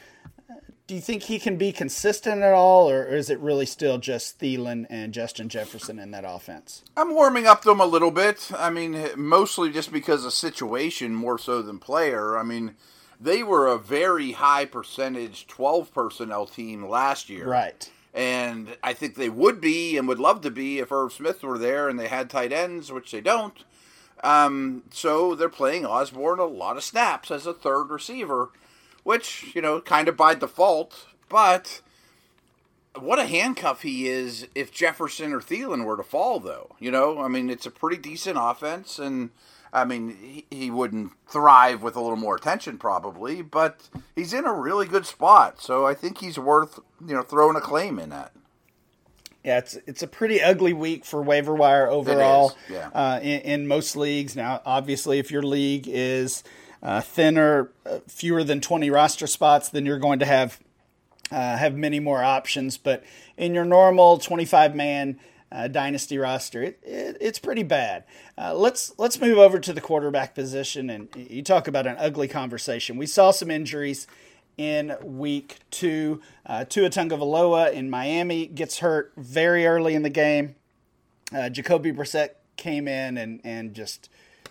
do 0.90 0.96
you 0.96 1.02
think 1.02 1.22
he 1.22 1.38
can 1.38 1.56
be 1.56 1.72
consistent 1.72 2.42
at 2.42 2.52
all, 2.52 2.90
or 2.90 3.06
is 3.06 3.30
it 3.30 3.40
really 3.40 3.68
still 3.68 4.00
just 4.00 4.40
Thielen 4.40 4.88
and 4.90 5.14
Justin 5.14 5.48
Jefferson 5.48 6.00
in 6.00 6.10
that 6.12 6.24
offense? 6.28 6.84
I'm 6.98 7.14
warming 7.14 7.46
up 7.46 7.62
to 7.62 7.70
him 7.70 7.80
a 7.80 7.86
little 7.86 8.10
bit. 8.10 8.50
I 8.58 8.72
mean, 8.72 9.00
mostly 9.16 9.72
just 9.72 9.94
because 9.94 10.26
of 10.26 10.34
situation 10.34 11.14
more 11.14 11.38
so 11.38 11.62
than 11.62 11.78
player. 11.78 12.40
I 12.40 12.42
mean, 12.42 12.74
they 13.22 13.44
were 13.44 13.68
a 13.68 13.78
very 13.78 14.32
high 14.32 14.66
percentage 14.66 15.46
12 15.46 15.94
personnel 15.94 16.48
team 16.48 16.90
last 16.90 17.30
year. 17.30 17.48
Right. 17.48 17.88
And 18.14 18.76
I 18.82 18.94
think 18.94 19.16
they 19.16 19.30
would 19.30 19.62
be 19.62 19.98
and 19.98 20.08
would 20.08 20.20
love 20.20 20.42
to 20.42 20.52
be 20.52 20.80
if 20.80 20.92
Irv 20.92 21.14
Smith 21.14 21.44
were 21.44 21.58
there 21.58 21.88
and 21.88 22.00
they 22.00 22.08
had 22.08 22.30
tight 22.30 22.52
ends, 22.52 22.92
which 22.92 23.12
they 23.12 23.22
don't. 23.22 23.64
Um, 24.24 24.84
so 24.92 25.36
they're 25.36 25.48
playing 25.48 25.86
Osborn 25.86 26.40
a 26.40 26.46
lot 26.46 26.76
of 26.76 26.84
snaps 26.84 27.32
as 27.32 27.46
a 27.46 27.54
third 27.54 27.90
receiver 27.90 28.50
which, 29.04 29.52
you 29.56 29.62
know, 29.62 29.82
kind 29.82 30.08
of 30.08 30.18
by 30.18 30.36
default, 30.36 31.08
but 31.30 31.82
what 32.96 33.20
a 33.20 33.26
handcuff 33.26 33.82
he 33.82 34.08
is 34.08 34.48
if 34.56 34.72
Jefferson 34.72 35.34
or 35.34 35.40
Thielen 35.40 35.86
were 35.86 35.98
to 35.98 36.04
fall, 36.04 36.40
though. 36.40 36.76
You 36.80 36.92
know, 36.92 37.20
I 37.20 37.28
mean, 37.28 37.50
it's 37.50 37.66
a 37.66 37.72
pretty 37.72 37.98
decent 37.98 38.38
offense, 38.40 39.00
and 39.00 39.30
I 39.72 39.86
mean, 39.86 40.18
he, 40.22 40.46
he 40.50 40.72
wouldn't 40.72 41.12
thrive 41.28 41.84
with 41.84 41.96
a 41.96 42.02
little 42.02 42.16
more 42.16 42.36
attention, 42.36 42.78
probably, 42.78 43.42
but 43.42 43.90
he's 44.16 44.34
in 44.34 44.46
a 44.46 44.54
really 44.54 44.88
good 44.88 45.06
spot. 45.06 45.62
So 45.62 45.86
I 45.86 45.94
think 45.94 46.20
he's 46.20 46.40
worth, 46.40 46.80
you 47.06 47.14
know, 47.14 47.22
throwing 47.22 47.56
a 47.56 47.62
claim 47.62 48.00
in 48.00 48.12
at. 48.12 48.32
Yeah, 49.44 49.60
it's 49.60 49.76
it's 49.88 50.04
a 50.04 50.08
pretty 50.08 50.42
ugly 50.42 50.74
week 50.74 51.06
for 51.06 51.22
waiver 51.22 51.56
wire 51.56 51.88
overall. 51.88 52.58
Yeah. 52.70 52.90
Uh, 52.94 53.20
in, 53.22 53.42
in 53.42 53.68
most 53.68 53.96
leagues 53.96 54.36
now, 54.36 54.62
obviously, 54.66 55.18
if 55.18 55.32
your 55.32 55.44
league 55.44 55.88
is 55.88 56.44
uh, 56.84 57.00
thinner, 57.00 57.72
uh, 57.86 58.00
fewer 58.08 58.44
than 58.44 58.60
20 58.60 58.90
roster 58.90 59.28
spots, 59.28 59.70
then 59.70 59.86
you're 59.86 60.00
going 60.00 60.20
to 60.20 60.26
have 60.26 60.60
uh, 61.32 61.58
have 61.58 61.76
many 61.76 62.00
more 62.00 62.22
options. 62.22 62.78
But 62.78 63.04
in 63.38 63.54
your 63.54 63.66
normal 63.66 64.18
25 64.18 64.76
man 64.76 65.20
uh, 65.52 65.68
dynasty 65.68 66.18
roster, 66.18 66.64
it, 66.64 66.80
it, 66.84 67.18
it's 67.20 67.40
pretty 67.40 67.64
bad. 67.64 68.04
Uh, 68.38 68.54
let's 68.54 68.94
let's 68.98 69.20
move 69.20 69.38
over 69.38 69.60
to 69.60 69.74
the 69.74 69.82
quarterback 69.82 70.36
position, 70.36 70.90
and 70.90 71.10
you 71.16 71.42
talk 71.42 71.68
about 71.68 71.88
an 71.88 71.96
ugly 72.00 72.28
conversation. 72.28 72.98
We 72.98 73.06
saw 73.06 73.32
some 73.32 73.50
injuries 73.50 74.08
in 74.58 74.96
week 75.02 75.60
two. 75.72 76.22
Uh, 76.46 76.66
Tua 76.66 76.90
Tagovailoa 76.90 77.72
in 77.72 77.90
Miami 77.90 78.46
gets 78.46 78.80
hurt 78.80 79.12
very 79.18 79.66
early 79.66 79.96
in 79.96 80.04
the 80.04 80.10
game. 80.10 80.56
Uh, 81.34 81.50
Jacoby 81.50 81.92
Brissett 81.92 82.32
came 82.58 82.88
in 82.88 83.18
and 83.18 83.42
and 83.44 83.74
just 83.74 84.10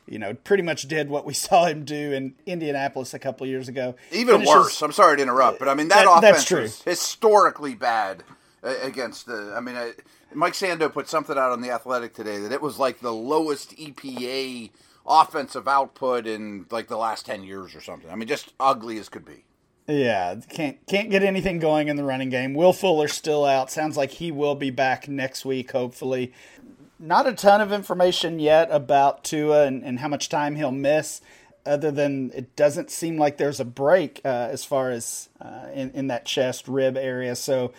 you 0.09 0.19
know, 0.19 0.35
pretty 0.35 0.63
much 0.63 0.89
did 0.89 1.09
what 1.09 1.25
we 1.25 1.35
saw 1.47 1.67
him 1.67 1.85
do 1.85 2.13
in 2.13 2.35
Indianapolis 2.47 3.15
a 3.15 3.19
couple 3.19 3.47
years 3.47 3.69
ago. 3.69 3.95
Even 4.11 4.41
Finishes, 4.41 4.55
worse. 4.55 4.83
I'm 4.83 4.93
sorry 4.93 5.17
to 5.19 5.23
interrupt, 5.23 5.59
but 5.59 5.69
I 5.69 5.75
mean 5.75 5.89
that, 5.89 6.05
that 6.21 6.35
offense 6.35 6.51
is 6.51 6.83
historically 6.83 7.75
bad 7.75 8.25
against 8.63 9.27
the. 9.27 9.55
I 9.57 9.61
mean, 9.61 9.77
I, 9.77 9.93
Mike 10.35 10.53
Sando 10.53 10.93
put 10.93 11.09
something 11.09 11.37
out 11.37 11.53
on 11.53 11.61
the 11.61 11.71
Athletic 11.71 12.15
today 12.15 12.39
that 12.39 12.53
it 12.53 12.63
was 12.63 12.79
like 12.79 13.01
the 13.01 13.13
lowest 13.13 13.77
EPA 13.77 14.71
offensive 15.07 15.67
output 15.67 16.27
in 16.27 16.67
like 16.71 16.89
the 16.89 16.99
last 16.99 17.27
ten 17.27 17.43
years 17.43 17.75
or 17.75 17.81
something. 17.81 18.11
I 18.11 18.15
mean, 18.15 18.29
just 18.29 18.53
ugly 18.61 18.99
as 18.99 19.09
could 19.09 19.25
be. 19.25 19.45
Yeah, 19.87 20.35
can't 20.51 20.79
can't 20.87 21.11
get 21.11 21.23
anything 21.23 21.59
going 21.59 21.89
in 21.89 21.97
the 21.97 22.05
running 22.05 22.29
game. 22.29 22.53
Will 22.53 22.75
Fuller 22.75 23.09
still 23.09 23.45
out. 23.45 23.71
Sounds 23.71 23.97
like 23.97 24.11
he 24.11 24.31
will 24.31 24.55
be 24.55 24.71
back 24.71 25.09
next 25.09 25.45
week, 25.45 25.73
hopefully 25.73 26.33
not 26.99 27.27
a 27.27 27.33
ton 27.33 27.61
of 27.61 27.73
information 27.73 28.39
yet 28.39 28.69
about 28.71 29.25
Tua 29.25 29.67
and, 29.67 29.85
and 29.85 30.01
how 30.01 30.09
much 30.09 30.29
time 30.29 30.57
he'll 30.57 30.73
miss, 30.73 31.21
other 31.65 31.91
than 31.91 32.33
it 32.35 32.57
doesn't 32.57 32.91
seem 32.91 33.19
like 33.19 33.37
there's 33.37 33.61
a 33.61 33.65
break 33.65 34.21
uh, 34.25 34.49
as 34.51 34.65
far 34.65 34.91
as 34.91 35.29
uh, 35.41 35.69
in, 35.73 35.91
in 35.93 36.07
that 36.09 36.25
chest 36.25 36.67
rib 36.67 36.97
area. 36.97 37.37
So 37.37 37.73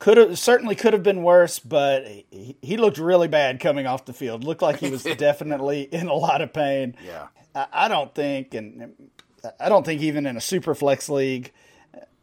could 0.00 0.16
have 0.16 0.38
certainly 0.38 0.74
could 0.74 0.92
have 0.92 1.04
been 1.04 1.22
worse, 1.22 1.60
but 1.60 2.04
he, 2.04 2.56
he, 2.60 2.76
looked 2.76 2.98
really 2.98 3.28
bad 3.28 3.60
coming 3.60 3.86
off 3.86 4.06
the 4.06 4.12
field. 4.12 4.42
Looked 4.42 4.62
like 4.62 4.78
he 4.78 4.90
was 4.90 5.04
definitely 5.18 5.82
in 5.82 6.08
a 6.08 6.14
lot 6.14 6.40
of 6.40 6.52
pain. 6.52 6.96
Yeah, 7.04 7.28
I, 7.54 7.66
I 7.72 7.88
don't 7.88 8.12
think, 8.12 8.54
and 8.54 8.92
I 9.60 9.68
don't 9.68 9.86
think 9.86 10.02
even 10.02 10.26
in 10.26 10.36
a 10.36 10.40
super 10.40 10.74
flex 10.74 11.08
league 11.08 11.52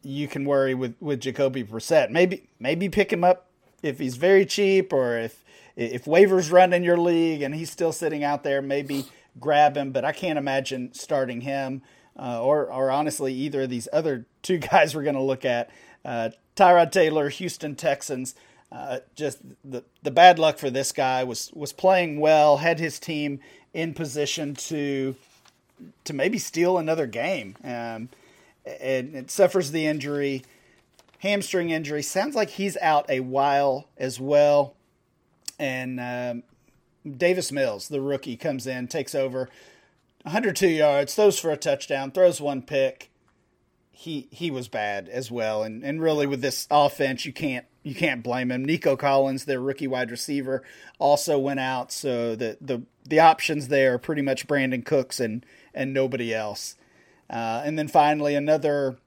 you 0.02 0.28
can 0.28 0.44
worry 0.44 0.74
with 0.74 0.94
with 1.00 1.20
Jacoby 1.20 1.64
Brissett. 1.64 2.10
Maybe 2.10 2.48
maybe 2.58 2.88
pick 2.88 3.12
him 3.12 3.24
up 3.24 3.46
if 3.82 3.98
he's 3.98 4.16
very 4.16 4.44
cheap 4.44 4.92
or 4.92 5.18
if 5.18 5.44
if 5.76 6.04
waivers 6.04 6.50
run 6.50 6.72
in 6.72 6.82
your 6.82 6.98
league 6.98 7.42
and 7.42 7.54
he's 7.54 7.70
still 7.70 7.92
sitting 7.92 8.24
out 8.24 8.42
there, 8.42 8.60
maybe 8.60 9.06
grab 9.38 9.76
him. 9.76 9.92
But 9.92 10.04
I 10.04 10.12
can't 10.12 10.38
imagine 10.38 10.92
starting 10.92 11.42
him 11.42 11.82
uh, 12.18 12.42
or, 12.42 12.66
or 12.66 12.90
honestly 12.90 13.32
either 13.32 13.62
of 13.62 13.70
these 13.70 13.88
other 13.92 14.26
two 14.42 14.58
guys 14.72 14.94
we're 14.94 15.04
going 15.04 15.14
to 15.14 15.22
look 15.22 15.44
at. 15.44 15.70
Uh, 16.04 16.30
Tyrod 16.58 16.90
Taylor, 16.90 17.28
Houston 17.28 17.76
Texans. 17.76 18.34
Uh, 18.70 18.98
just 19.14 19.38
the 19.64 19.82
the 20.02 20.10
bad 20.10 20.38
luck 20.38 20.58
for 20.58 20.68
this 20.68 20.92
guy 20.92 21.24
was 21.24 21.50
was 21.54 21.72
playing 21.72 22.20
well, 22.20 22.58
had 22.58 22.78
his 22.78 22.98
team 22.98 23.40
in 23.72 23.94
position 23.94 24.54
to 24.54 25.14
to 26.04 26.12
maybe 26.12 26.38
steal 26.38 26.76
another 26.76 27.06
game, 27.06 27.56
um, 27.62 28.08
and 28.80 29.14
it 29.14 29.30
suffers 29.30 29.70
the 29.70 29.86
injury, 29.86 30.42
hamstring 31.20 31.70
injury. 31.70 32.02
Sounds 32.02 32.34
like 32.34 32.50
he's 32.50 32.76
out 32.78 33.08
a 33.08 33.20
while 33.20 33.86
as 33.96 34.20
well, 34.20 34.74
and 35.58 36.00
um, 36.00 36.42
Davis 37.16 37.52
Mills, 37.52 37.88
the 37.88 38.02
rookie, 38.02 38.36
comes 38.36 38.66
in, 38.66 38.88
takes 38.88 39.14
over, 39.14 39.48
102 40.22 40.68
yards, 40.68 41.14
throws 41.14 41.38
for 41.38 41.50
a 41.50 41.56
touchdown, 41.56 42.10
throws 42.10 42.40
one 42.40 42.60
pick. 42.60 43.07
He 44.00 44.28
he 44.30 44.52
was 44.52 44.68
bad 44.68 45.08
as 45.08 45.28
well, 45.28 45.64
and 45.64 45.82
and 45.82 46.00
really 46.00 46.24
with 46.24 46.40
this 46.40 46.68
offense, 46.70 47.24
you 47.24 47.32
can't 47.32 47.66
you 47.82 47.96
can't 47.96 48.22
blame 48.22 48.52
him. 48.52 48.64
Nico 48.64 48.94
Collins, 48.94 49.44
their 49.44 49.60
rookie 49.60 49.88
wide 49.88 50.12
receiver, 50.12 50.62
also 51.00 51.36
went 51.36 51.58
out, 51.58 51.90
so 51.90 52.36
the 52.36 52.56
the 52.60 52.82
the 53.04 53.18
options 53.18 53.66
there 53.66 53.94
are 53.94 53.98
pretty 53.98 54.22
much 54.22 54.46
Brandin 54.46 54.84
Cooks 54.84 55.18
and 55.18 55.44
and 55.74 55.92
nobody 55.92 56.32
else. 56.32 56.76
Uh, 57.28 57.62
and 57.64 57.76
then 57.76 57.88
finally 57.88 58.36
another 58.36 58.98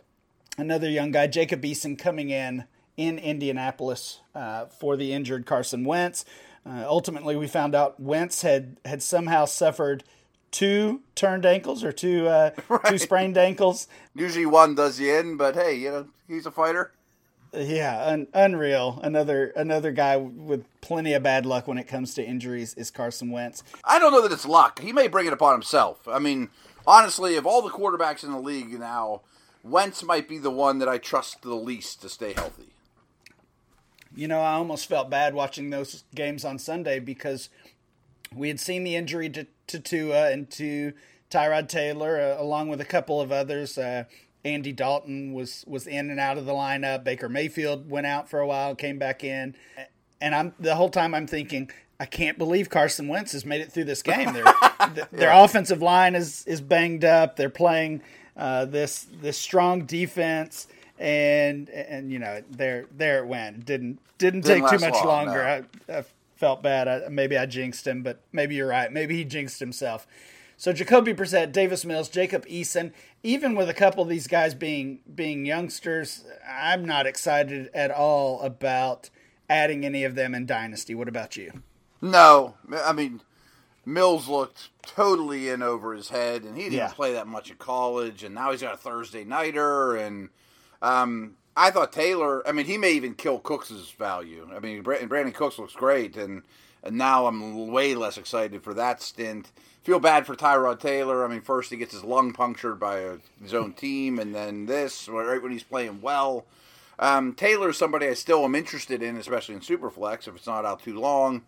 another 0.58 0.90
young 0.90 1.12
guy, 1.12 1.26
Jacob 1.26 1.62
Eason, 1.62 1.98
coming 1.98 2.30
in 2.30 2.66
in 2.98 3.18
Indianapolis 3.18 4.20
uh, 4.36 4.66
for 4.66 4.98
the 4.98 5.14
injured 5.14 5.46
Carson 5.46 5.86
Wentz. 5.86 6.26
Uh, 6.66 6.84
ultimately, 6.86 7.38
we 7.38 7.48
found 7.48 7.74
out 7.76 7.98
Wentz 7.98 8.42
had 8.42 8.76
had 8.84 9.02
somehow 9.02 9.46
suffered 9.46 10.04
two 10.52 11.02
turned 11.16 11.46
ankles 11.46 11.84
or 11.84 11.92
two 11.92 12.28
uh, 12.28 12.52
right. 12.70 12.86
two 12.86 12.98
sprained 12.98 13.38
ankles. 13.38 13.88
Usually 14.16 14.46
one 14.46 14.76
does 14.76 14.98
the 14.98 15.10
end, 15.10 15.38
but 15.38 15.56
hey, 15.56 15.76
you 15.76 15.92
know 15.92 16.08
he's 16.28 16.46
a 16.46 16.52
fighter. 16.52 16.92
Yeah, 17.54 18.06
un- 18.06 18.28
unreal. 18.34 19.00
Another 19.04 19.48
another 19.56 19.92
guy 19.92 20.18
with 20.18 20.66
plenty 20.82 21.14
of 21.14 21.24
bad 21.24 21.46
luck 21.46 21.68
when 21.68 21.78
it 21.78 21.88
comes 21.88 22.14
to 22.16 22.26
injuries 22.26 22.74
is 22.76 22.92
Carson 22.92 23.32
Wentz. 23.32 23.64
I 23.84 24.00
don't 24.00 24.12
know 24.12 24.22
that 24.22 24.32
it's 24.32 24.46
luck. 24.46 24.80
He 24.80 24.94
may 24.94 25.08
bring 25.08 25.28
it 25.28 25.34
upon 25.34 25.54
himself. 25.54 26.08
I 26.08 26.20
mean, 26.20 26.50
honestly, 26.88 27.36
of 27.36 27.46
all 27.46 27.62
the 27.62 27.70
quarterbacks 27.70 28.24
in 28.24 28.32
the 28.32 28.40
league 28.40 28.80
now, 28.80 29.22
Wentz 29.64 30.04
might 30.04 30.30
be 30.30 30.38
the 30.38 30.52
one 30.52 30.80
that 30.80 30.88
I 30.88 30.98
trust 30.98 31.42
the 31.42 31.56
least 31.56 32.02
to 32.02 32.10
stay 32.10 32.34
healthy 32.34 32.72
you 34.16 34.28
know, 34.28 34.42
I 34.42 34.54
almost 34.54 34.88
felt 34.88 35.10
bad 35.10 35.34
watching 35.34 35.70
those 35.70 36.04
games 36.14 36.44
on 36.44 36.60
Sunday 36.60 37.00
because 37.00 37.50
we 38.36 38.48
had 38.48 38.60
seen 38.60 38.84
the 38.84 38.96
injury 38.96 39.30
to, 39.30 39.48
to 39.72 39.80
Tua 39.80 40.32
and 40.32 40.50
to 40.52 40.94
Tyrod 41.30 41.68
Taylor, 41.68 42.20
uh, 42.20 42.42
along 42.42 42.70
with 42.70 42.82
a 42.82 42.86
couple 42.86 43.22
of 43.22 43.32
others. 43.32 43.78
Uh, 43.78 44.06
Andy 44.44 44.72
Dalton 44.72 45.34
was 45.34 45.64
was 45.68 45.88
in 45.88 46.10
and 46.10 46.20
out 46.20 46.38
of 46.38 46.46
the 46.46 46.54
lineup. 46.54 47.04
Baker 47.04 47.30
Mayfield 47.30 47.90
went 47.90 48.08
out 48.08 48.30
for 48.30 48.40
a 48.40 48.48
while, 48.48 48.76
came 48.76 48.98
back 48.98 49.24
in, 49.24 49.56
and 50.20 50.34
I'm 50.34 50.54
the 50.60 50.76
whole 50.76 50.90
time 50.90 51.14
I'm 51.14 51.28
thinking, 51.28 51.70
I 52.00 52.06
can't 52.06 52.38
believe 52.38 52.70
Carson 52.70 53.08
Wentz 53.08 53.34
has 53.34 53.46
made 53.46 53.62
it 53.62 53.72
through 53.72 53.84
this 53.84 54.02
game. 54.02 54.34
Their, 54.34 54.44
yeah. 54.80 55.06
their 55.12 55.32
offensive 55.32 55.82
line 55.82 56.16
is 56.16 56.46
is 56.48 56.60
banged 56.60 57.06
up. 57.06 57.36
They're 57.36 57.50
playing 57.50 58.02
uh, 58.36 58.66
this 58.66 59.06
this 59.22 59.38
strong 59.38 59.86
defense 59.86 60.68
and 60.98 61.70
and 61.70 62.12
you 62.12 62.20
know 62.20 62.44
there 62.50 62.86
there 62.92 63.20
it 63.20 63.28
went. 63.28 63.66
Didn't 63.66 64.00
didn't, 64.18 64.46
didn't 64.46 64.64
take 64.64 64.80
too 64.80 64.86
much 64.86 65.04
long, 65.04 65.28
longer. 65.28 65.64
No. 65.88 65.94
I, 65.94 66.00
I, 66.00 66.04
felt 66.42 66.64
bad. 66.64 66.88
I, 66.88 67.08
maybe 67.08 67.38
I 67.38 67.46
jinxed 67.46 67.86
him, 67.86 68.02
but 68.02 68.20
maybe 68.32 68.56
you're 68.56 68.68
right. 68.68 68.92
Maybe 68.92 69.16
he 69.16 69.24
jinxed 69.24 69.60
himself. 69.60 70.08
So 70.58 70.74
Jacoby 70.74 71.14
Brissett, 71.14 71.52
Davis 71.52 71.86
Mills, 71.86 72.10
Jacob 72.10 72.48
Eason, 72.48 72.94
even 73.22 73.54
with 73.54 73.70
a 73.70 73.76
couple 73.76 74.02
of 74.02 74.10
these 74.10 74.26
guys 74.26 74.56
being 74.56 75.02
being 75.14 75.46
youngsters, 75.46 76.26
I'm 76.50 76.84
not 76.84 77.06
excited 77.06 77.70
at 77.76 77.92
all 77.92 78.42
about 78.42 79.12
adding 79.48 79.86
any 79.86 80.04
of 80.04 80.16
them 80.16 80.34
in 80.34 80.48
Dynasty. 80.48 80.96
What 80.96 81.08
about 81.08 81.38
you? 81.38 81.62
No, 82.02 82.56
I 82.76 82.92
mean 82.92 83.22
Mills 83.86 84.28
looked 84.28 84.70
totally 84.82 85.48
in 85.48 85.62
over 85.62 85.94
his 85.94 86.10
head, 86.10 86.44
and 86.44 86.58
he 86.58 86.64
didn't 86.64 86.78
yeah. 86.78 86.92
play 86.92 87.14
that 87.14 87.28
much 87.28 87.52
in 87.52 87.58
college, 87.58 88.24
and 88.24 88.34
now 88.34 88.52
he's 88.52 88.62
got 88.62 88.74
a 88.74 88.78
Thursday 88.78 89.24
nighter, 89.24 89.96
and 89.96 90.30
um, 90.82 91.36
I 91.56 91.72
thought 91.72 91.92
Taylor. 91.92 92.48
I 92.48 92.52
mean, 92.52 92.66
he 92.66 92.78
may 92.78 92.92
even 92.94 93.14
kill 93.14 93.40
Cooks' 93.40 93.94
value. 93.98 94.50
I 94.54 94.60
mean, 94.60 94.84
Brandin 94.84 95.34
Cooks 95.34 95.60
looks 95.60 95.74
great, 95.74 96.16
and 96.16 96.44
and 96.84 96.98
now 96.98 97.28
I'm 97.28 97.68
way 97.68 97.94
less 97.94 98.18
excited 98.18 98.64
for 98.64 98.74
that 98.74 99.02
stint. 99.02 99.52
Feel 99.84 100.00
bad 100.00 100.26
for 100.26 100.36
Tyrod 100.36 100.80
Taylor. 100.80 101.26
I 101.26 101.28
mean, 101.28 101.42
first 101.42 101.70
he 101.70 101.78
gets 101.78 101.94
his 101.94 102.04
lung 102.04 102.34
punctured 102.34 102.80
by 102.80 103.18
his 103.42 103.54
own 103.54 103.74
team, 103.74 104.20
and 104.20 104.34
then 104.34 104.66
this 104.66 105.08
right 105.08 105.42
when 105.42 105.52
he's 105.52 105.64
playing 105.64 106.02
well. 106.02 106.46
Um, 107.00 107.34
Taylor 107.34 107.70
is 107.70 107.78
somebody 107.78 108.08
I 108.08 108.14
still 108.14 108.46
am 108.46 108.56
interested 108.56 109.02
in, 109.02 109.18
especially 109.18 109.56
in 109.56 109.62
Superflex 109.62 110.28
if 110.28 110.36
it's 110.36 110.48
not 110.48 110.66
out 110.66 110.84
too 110.84 111.00
long. 111.00 111.42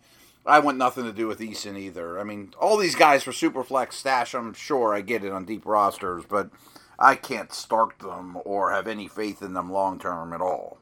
I 0.46 0.58
want 0.58 0.76
nothing 0.76 1.04
to 1.04 1.12
do 1.12 1.26
with 1.26 1.38
Eason 1.38 1.78
either. 1.78 2.18
I 2.18 2.24
mean, 2.24 2.52
all 2.60 2.76
these 2.76 2.96
guys 2.96 3.22
for 3.22 3.30
Superflex 3.30 3.94
stash, 3.94 4.34
I'm 4.34 4.52
sure 4.52 4.94
I 4.94 5.00
get 5.00 5.24
it 5.24 5.32
on 5.32 5.46
deep 5.46 5.64
rosters, 5.64 6.24
but 6.28 6.50
I 6.98 7.14
can't 7.14 7.52
start 7.52 7.98
them 7.98 8.38
or 8.44 8.72
have 8.72 8.86
any 8.86 9.08
faith 9.08 9.42
in 9.42 9.54
them 9.54 9.70
long 9.70 9.98
term 9.98 10.32
at 10.32 10.40
all. 10.40 10.78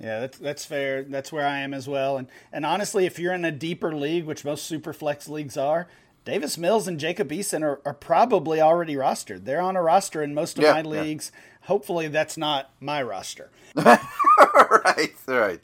Yeah, 0.00 0.20
that's 0.20 0.38
that's 0.38 0.64
fair. 0.64 1.02
That's 1.02 1.32
where 1.32 1.46
I 1.46 1.58
am 1.60 1.72
as 1.72 1.88
well. 1.88 2.18
And 2.18 2.28
and 2.52 2.66
honestly, 2.66 3.06
if 3.06 3.18
you're 3.18 3.32
in 3.32 3.44
a 3.44 3.52
deeper 3.52 3.94
league, 3.94 4.24
which 4.24 4.44
most 4.44 4.64
super 4.64 4.92
flex 4.92 5.28
leagues 5.28 5.56
are, 5.56 5.88
Davis 6.26 6.58
Mills 6.58 6.86
and 6.86 7.00
Jacob 7.00 7.30
Eason 7.30 7.62
are, 7.62 7.80
are 7.86 7.94
probably 7.94 8.60
already 8.60 8.94
rostered. 8.94 9.44
They're 9.44 9.60
on 9.60 9.76
a 9.76 9.82
roster 9.82 10.22
in 10.22 10.34
most 10.34 10.58
of 10.58 10.64
yeah, 10.64 10.72
my 10.72 10.82
leagues. 10.82 11.32
Hopefully, 11.62 12.08
that's 12.08 12.36
not 12.36 12.70
my 12.80 13.02
roster. 13.02 13.50
right, 13.76 15.14
right. 15.26 15.60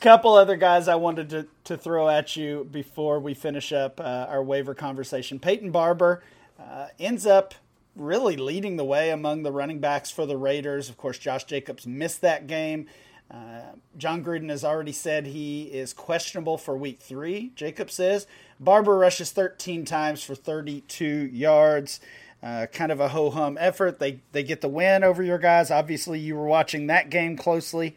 Couple 0.00 0.34
other 0.34 0.56
guys 0.56 0.88
I 0.88 0.96
wanted 0.96 1.30
to, 1.30 1.46
to 1.64 1.76
throw 1.76 2.08
at 2.08 2.36
you 2.36 2.68
before 2.70 3.20
we 3.20 3.34
finish 3.34 3.72
up 3.72 4.00
uh, 4.00 4.26
our 4.28 4.42
waiver 4.42 4.74
conversation. 4.74 5.38
Peyton 5.38 5.70
Barber 5.70 6.22
uh, 6.58 6.88
ends 6.98 7.24
up 7.24 7.54
really 7.94 8.36
leading 8.36 8.76
the 8.76 8.84
way 8.84 9.10
among 9.10 9.42
the 9.42 9.52
running 9.52 9.78
backs 9.78 10.10
for 10.10 10.26
the 10.26 10.36
Raiders. 10.36 10.88
Of 10.88 10.96
course, 10.96 11.18
Josh 11.18 11.44
Jacobs 11.44 11.86
missed 11.86 12.20
that 12.22 12.46
game. 12.46 12.86
Uh, 13.30 13.62
Jon 13.96 14.22
Gruden 14.22 14.50
has 14.50 14.62
already 14.62 14.92
said 14.92 15.26
he 15.26 15.62
is 15.62 15.94
questionable 15.94 16.58
for 16.58 16.76
week 16.76 17.00
three, 17.00 17.52
Jacobs 17.54 17.94
says. 17.94 18.26
Barber 18.60 18.98
rushes 18.98 19.30
13 19.32 19.84
times 19.84 20.22
for 20.22 20.34
32 20.34 21.04
yards. 21.06 22.00
Uh, 22.42 22.66
kind 22.66 22.92
of 22.92 23.00
a 23.00 23.08
ho 23.08 23.30
hum 23.30 23.56
effort. 23.60 23.98
They, 23.98 24.20
they 24.32 24.42
get 24.42 24.60
the 24.60 24.68
win 24.68 25.04
over 25.04 25.22
your 25.22 25.38
guys. 25.38 25.70
Obviously, 25.70 26.18
you 26.18 26.36
were 26.36 26.46
watching 26.46 26.88
that 26.88 27.08
game 27.08 27.36
closely. 27.36 27.96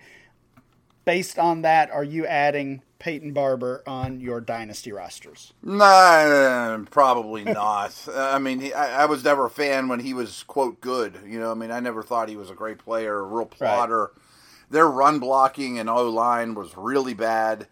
Based 1.04 1.38
on 1.38 1.64
that, 1.64 1.92
are 1.92 2.04
you 2.04 2.26
adding 2.26 2.82
Peyton 3.06 3.34
Barber 3.34 3.84
on 3.86 4.20
your 4.20 4.42
dynasty 4.42 4.92
rosters? 4.92 5.54
Nah, 5.62 6.80
probably 6.90 7.44
not. 7.44 7.94
I 8.12 8.40
mean, 8.40 8.60
he, 8.60 8.74
I, 8.74 9.04
I, 9.04 9.06
was 9.06 9.24
never 9.24 9.46
a 9.46 9.50
fan 9.52 9.90
when 9.90 10.00
he 10.00 10.16
was 10.16 10.42
quote 10.42 10.82
good. 10.82 11.20
You 11.24 11.40
know, 11.40 11.52
I 11.52 11.54
mean, 11.54 11.70
I 11.70 11.80
never 11.82 12.02
thought 12.02 12.30
he 12.30 12.36
was 12.36 12.50
a 12.50 12.56
great 12.56 12.80
player, 12.80 13.20
a 13.20 13.24
real 13.24 13.46
plotter. 13.46 14.00
Right. 14.00 14.24
Their 14.72 14.88
run 14.88 15.20
blocking 15.20 15.78
and 15.78 15.88
O 15.88 16.10
line 16.10 16.56
was 16.56 16.76
really 16.76 17.14
bad. 17.14 17.68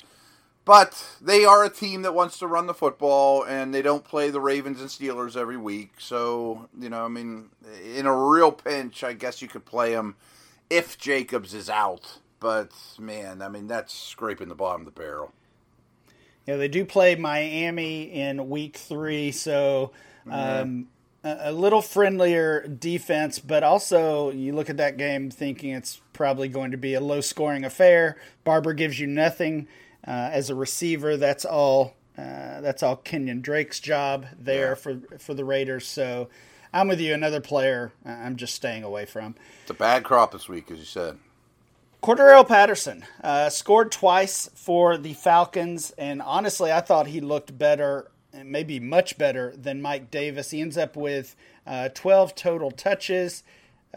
But 0.66 1.04
they 1.20 1.46
are 1.46 1.64
a 1.64 1.70
team 1.72 2.04
that 2.04 2.14
wants 2.14 2.38
to 2.38 2.46
run 2.46 2.68
the 2.68 2.76
football, 2.76 3.42
and 3.44 3.74
they 3.74 3.82
don't 3.82 4.04
play 4.04 4.30
the 4.30 4.40
Ravens 4.40 4.82
and 4.82 4.90
Steelers 4.90 5.36
every 5.36 5.58
week. 5.58 5.94
So, 5.98 6.70
you 6.80 6.92
know, 6.92 7.04
I 7.04 7.08
mean, 7.08 7.50
in 7.96 8.06
a 8.06 8.16
real 8.16 8.52
pinch, 8.52 9.04
I 9.04 9.14
guess 9.14 9.42
you 9.42 9.48
could 9.48 9.66
play 9.66 9.94
them 9.94 10.16
if 10.70 10.96
Jacobs 11.00 11.56
is 11.56 11.72
out 11.72 12.20
but 12.44 12.72
man, 13.00 13.42
I 13.42 13.48
mean 13.48 13.66
that's 13.66 13.94
scraping 13.94 14.50
the 14.50 14.56
bottom 14.56 14.82
of 14.82 14.94
the 14.94 15.00
barrel. 15.00 15.32
Yeah, 16.46 16.58
they 16.58 16.68
do 16.68 16.86
play 16.86 17.16
Miami 17.16 18.04
in 18.04 18.50
week 18.50 18.76
three, 18.76 19.32
so 19.32 19.92
um, 20.30 20.90
a, 21.24 21.38
a, 21.44 21.52
little 21.54 21.82
friendlier 21.82 22.68
defense, 22.68 23.40
but 23.40 23.64
also 23.64 24.30
you 24.30 24.54
look 24.54 24.70
at 24.70 24.76
that 24.76 24.98
game 24.98 25.32
thinking 25.32 25.72
it's 25.72 26.02
probably 26.12 26.50
going 26.50 26.72
to 26.72 26.78
be 26.78 26.96
a 26.96 27.00
low 27.00 27.22
scoring 27.22 27.64
affair. 27.64 28.18
Barber 28.44 28.74
gives 28.74 29.00
you 29.00 29.08
nothing 29.08 29.70
uh, 30.06 30.30
as 30.34 30.50
a 30.50 30.56
receiver. 30.56 31.16
That's 31.16 31.46
all. 31.46 31.96
Uh, 32.16 32.62
that's 32.62 32.84
all 32.84 32.98
Kenyan 32.98 33.42
Drake's 33.42 33.80
job 33.80 34.28
there 34.38 34.70
yeah. 34.70 34.76
for 34.76 35.00
for 35.18 35.34
the 35.34 35.46
Raiders. 35.46 35.88
So 35.88 36.28
I'm 36.74 36.90
with 36.90 37.00
you. 37.00 37.14
Another 37.14 37.40
player 37.40 37.94
I'm 38.06 38.36
just 38.36 38.54
staying 38.54 38.84
away 38.84 39.06
from. 39.06 39.36
It's 39.62 39.72
a 39.72 39.76
bad 39.76 40.04
crop 40.04 40.34
this 40.34 40.50
week, 40.50 40.70
as 40.70 40.78
you 40.78 40.86
said. 40.86 41.18
Cordarrelle 42.04 42.46
Patterson 42.46 43.06
uh, 43.24 43.50
scored 43.50 43.90
twice 43.90 44.50
for 44.56 44.98
the 44.98 45.14
Falcons, 45.14 45.92
and 45.92 46.22
honestly, 46.22 46.70
I 46.70 46.82
thought 46.82 47.08
he 47.08 47.22
looked 47.22 47.58
better, 47.58 48.12
maybe 48.44 48.78
much 48.78 49.18
better 49.18 49.54
than 49.56 49.82
Mike 49.82 50.12
Davis. 50.12 50.52
He 50.52 50.60
ends 50.60 50.78
up 50.78 50.98
with 50.98 51.38
uh, 51.66 51.88
12 51.96 52.36
total 52.36 52.72
touches, 52.72 53.44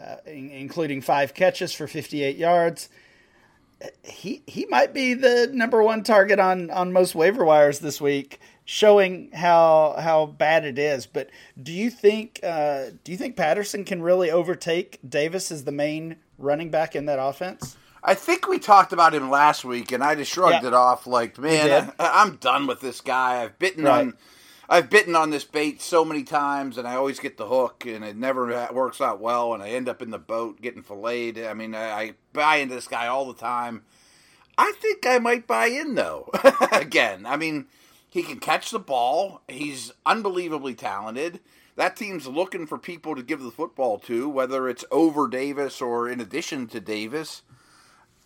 uh, 0.01 0.15
including 0.25 1.01
five 1.01 1.33
catches 1.33 1.73
for 1.73 1.85
58 1.85 2.37
yards. 2.37 2.87
He 4.03 4.41
he 4.47 4.65
might 4.67 4.93
be 4.93 5.13
the 5.13 5.49
number 5.51 5.83
one 5.83 6.01
target 6.01 6.39
on, 6.39 6.71
on 6.71 6.93
most 6.93 7.13
waiver 7.13 7.43
wires 7.43 7.79
this 7.79 7.99
week, 7.99 8.39
showing 8.63 9.31
how 9.33 9.97
how 9.99 10.27
bad 10.27 10.63
it 10.63 10.79
is. 10.79 11.05
But 11.05 11.29
do 11.61 11.73
you 11.73 11.89
think 11.89 12.39
uh, 12.41 12.85
do 13.03 13.11
you 13.11 13.17
think 13.17 13.35
Patterson 13.35 13.83
can 13.83 14.01
really 14.01 14.31
overtake 14.31 14.97
Davis 15.07 15.51
as 15.51 15.65
the 15.65 15.73
main 15.73 16.15
running 16.37 16.71
back 16.71 16.95
in 16.95 17.05
that 17.07 17.19
offense? 17.19 17.75
I 18.03 18.13
think 18.13 18.47
we 18.47 18.59
talked 18.59 18.93
about 18.93 19.13
him 19.13 19.29
last 19.29 19.65
week, 19.65 19.91
and 19.91 20.03
I 20.03 20.15
just 20.15 20.31
shrugged 20.31 20.61
Yeah. 20.63 20.69
it 20.69 20.73
off 20.73 21.07
like, 21.07 21.37
man, 21.37 21.93
I, 21.99 22.21
I'm 22.23 22.35
done 22.37 22.67
with 22.67 22.79
this 22.81 23.01
guy. 23.01 23.41
I've 23.43 23.57
bitten 23.59 23.83
Right. 23.83 23.99
on, 24.07 24.13
I've 24.69 24.89
bitten 24.89 25.15
on 25.15 25.29
this 25.29 25.43
bait 25.45 25.81
so 25.81 26.03
many 26.05 26.23
times, 26.23 26.77
and 26.77 26.87
I 26.87 26.95
always 26.95 27.19
get 27.19 27.37
the 27.37 27.47
hook, 27.47 27.85
and 27.85 28.03
it 28.03 28.15
never 28.17 28.67
works 28.73 29.01
out 29.01 29.19
well, 29.19 29.53
and 29.53 29.63
I 29.63 29.69
end 29.69 29.87
up 29.89 30.01
in 30.01 30.11
the 30.11 30.19
boat 30.19 30.61
getting 30.61 30.83
filleted. 30.83 31.45
I 31.47 31.53
mean, 31.53 31.73
I, 31.73 31.89
I 31.89 32.13
buy 32.33 32.57
into 32.57 32.75
this 32.75 32.87
guy 32.87 33.07
all 33.07 33.25
the 33.25 33.39
time. 33.39 33.83
I 34.57 34.73
think 34.81 35.05
I 35.05 35.19
might 35.19 35.45
buy 35.47 35.67
in 35.67 35.95
though. 35.95 36.29
Again, 36.71 37.25
I 37.25 37.37
mean, 37.37 37.67
he 38.09 38.23
can 38.23 38.39
catch 38.39 38.71
the 38.71 38.79
ball. 38.79 39.41
He's 39.47 39.91
unbelievably 40.05 40.75
talented. 40.75 41.39
That 41.75 41.95
team's 41.95 42.25
looking 42.27 42.65
for 42.65 42.79
people 42.79 43.15
to 43.15 43.21
give 43.21 43.39
the 43.41 43.51
football 43.51 43.99
to, 43.99 44.27
whether 44.27 44.67
it's 44.67 44.83
over 44.91 45.27
Davis 45.27 45.79
or 45.79 46.09
in 46.09 46.19
addition 46.19 46.65
to 46.69 46.79
Davis. 46.79 47.43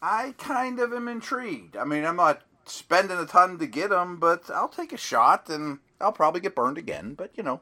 I 0.01 0.33
kind 0.37 0.79
of 0.79 0.93
am 0.93 1.07
intrigued. 1.07 1.77
I 1.77 1.83
mean, 1.83 2.05
I'm 2.05 2.15
not 2.15 2.41
spending 2.65 3.17
a 3.17 3.25
ton 3.25 3.57
to 3.59 3.67
get 3.67 3.91
him, 3.91 4.17
but 4.17 4.49
I'll 4.49 4.69
take 4.69 4.93
a 4.93 4.97
shot 4.97 5.49
and 5.49 5.79
I'll 5.99 6.11
probably 6.11 6.41
get 6.41 6.55
burned 6.55 6.77
again, 6.77 7.13
but 7.13 7.31
you 7.35 7.43
know. 7.43 7.61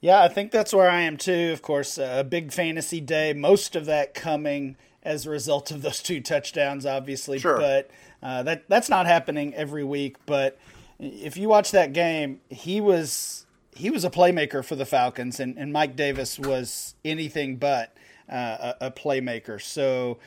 Yeah, 0.00 0.22
I 0.22 0.28
think 0.28 0.52
that's 0.52 0.72
where 0.72 0.88
I 0.88 1.00
am 1.00 1.16
too. 1.16 1.50
Of 1.52 1.62
course, 1.62 1.98
uh, 1.98 2.16
a 2.18 2.24
big 2.24 2.52
fantasy 2.52 3.00
day. 3.00 3.32
Most 3.32 3.74
of 3.74 3.86
that 3.86 4.14
coming 4.14 4.76
as 5.02 5.26
a 5.26 5.30
result 5.30 5.70
of 5.70 5.82
those 5.82 6.02
two 6.02 6.20
touchdowns, 6.20 6.86
obviously. 6.86 7.38
Sure. 7.38 7.56
But 7.56 7.90
uh, 8.22 8.42
that 8.44 8.68
that's 8.68 8.88
not 8.88 9.06
happening 9.06 9.54
every 9.54 9.84
week. 9.84 10.16
But 10.26 10.58
if 11.00 11.36
you 11.36 11.48
watch 11.48 11.72
that 11.72 11.92
game, 11.92 12.40
he 12.48 12.80
was 12.80 13.46
he 13.74 13.90
was 13.90 14.04
a 14.04 14.10
playmaker 14.10 14.64
for 14.64 14.76
the 14.76 14.86
Falcons, 14.86 15.40
and, 15.40 15.56
and 15.56 15.72
Mike 15.72 15.96
Davis 15.96 16.38
was 16.38 16.94
anything 17.04 17.56
but 17.56 17.96
uh, 18.30 18.74
a, 18.80 18.86
a 18.86 18.90
playmaker. 18.90 19.60
So. 19.60 20.18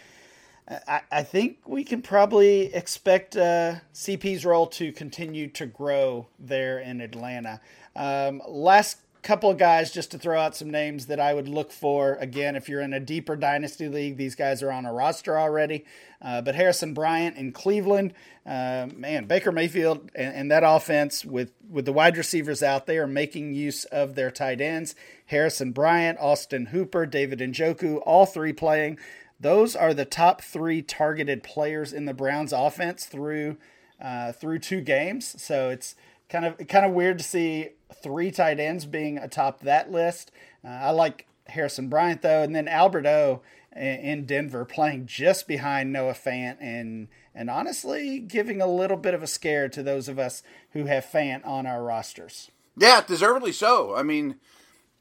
I, 1.12 1.24
think 1.24 1.58
we 1.66 1.84
can 1.84 2.02
probably 2.02 2.74
expect 2.74 3.36
uh, 3.36 3.76
CP's 3.94 4.46
role 4.46 4.68
to 4.68 4.94
continue 4.94 5.48
to 5.50 5.66
grow 5.66 6.28
there 6.40 6.80
in 6.80 7.02
Atlanta. 7.02 7.60
Um, 7.96 8.42
last 8.48 9.00
couple 9.22 9.50
of 9.52 9.58
guys, 9.58 9.92
just 9.92 10.12
to 10.12 10.18
throw 10.18 10.40
out 10.40 10.56
some 10.56 10.72
names 10.72 11.06
that 11.06 11.20
I 11.20 11.34
would 11.34 11.48
look 11.48 11.72
for. 11.72 12.16
Again, 12.16 12.56
if 12.56 12.68
you're 12.68 12.82
in 12.82 12.94
a 12.94 13.00
deeper 13.00 13.36
dynasty 13.36 13.88
league, 13.88 14.18
these 14.18 14.36
guys 14.36 14.64
are 14.64 14.72
on 14.72 14.86
a 14.86 14.94
roster 14.94 15.38
already. 15.38 15.86
Uh, 16.22 16.42
but 16.42 16.56
Harrison 16.56 16.94
Bryant 16.94 17.38
in 17.38 17.52
Cleveland, 17.52 18.14
uh, 18.46 18.88
man, 18.96 19.26
Baker 19.26 19.52
Mayfield 19.52 20.10
and, 20.16 20.34
and 20.34 20.52
that 20.52 20.64
offense 20.66 21.24
with 21.26 21.52
with 21.70 21.86
the 21.86 21.94
wide 21.94 22.18
receivers 22.18 22.62
out 22.62 22.86
there 22.86 23.08
making 23.08 23.54
use 23.54 23.86
of 23.86 24.16
their 24.16 24.32
tight 24.32 24.62
ends. 24.62 24.96
Harrison 25.28 25.72
Bryant, 25.72 26.18
Austin 26.20 26.68
Hooper, 26.68 27.06
David 27.06 27.40
Njoku, 27.40 28.02
all 28.06 28.26
three 28.26 28.54
playing. 28.54 28.98
Those 29.42 29.76
are 29.76 29.94
the 29.94 30.06
top 30.06 30.42
three 30.42 30.82
targeted 30.84 31.42
players 31.42 31.94
in 31.94 32.06
the 32.06 32.14
Browns 32.14 32.54
offense 32.54 33.06
through 33.06 33.58
uh, 34.00 34.32
through 34.32 34.60
two 34.60 34.82
games. 34.82 35.42
So 35.42 35.70
it's 35.70 35.96
kind 36.30 36.46
of 36.46 36.68
kind 36.68 36.86
of 36.86 36.92
weird 36.92 37.18
to 37.18 37.24
see 37.24 37.70
three 38.02 38.32
tight 38.32 38.60
ends 38.60 38.86
being 38.86 39.18
atop 39.18 39.62
that 39.62 39.92
list. 39.92 40.32
Uh, 40.64 40.70
I 40.70 40.92
like 40.92 41.28
Harrison 41.48 41.90
Bryant 41.90 42.22
though, 42.22 42.44
and 42.44 42.56
then 42.56 42.68
Albert 42.68 43.06
O 43.08 43.42
in 43.76 44.26
Denver 44.26 44.66
playing 44.66 45.06
just 45.06 45.48
behind 45.48 45.94
Noah 45.94 46.14
Fant 46.14 46.58
and 46.60 47.08
and 47.34 47.50
honestly 47.50 48.20
giving 48.20 48.62
a 48.62 48.68
little 48.68 48.98
bit 48.98 49.14
of 49.14 49.24
a 49.24 49.28
scare 49.28 49.70
to 49.70 49.82
those 49.82 50.08
of 50.08 50.20
us 50.20 50.44
who 50.72 50.86
have 50.86 51.06
Fant 51.06 51.46
on 51.48 51.66
our 51.66 51.84
rosters. 51.84 52.52
Yeah, 52.78 53.02
deservedly 53.02 53.54
so. 53.54 53.96
I 53.96 54.04
mean, 54.04 54.36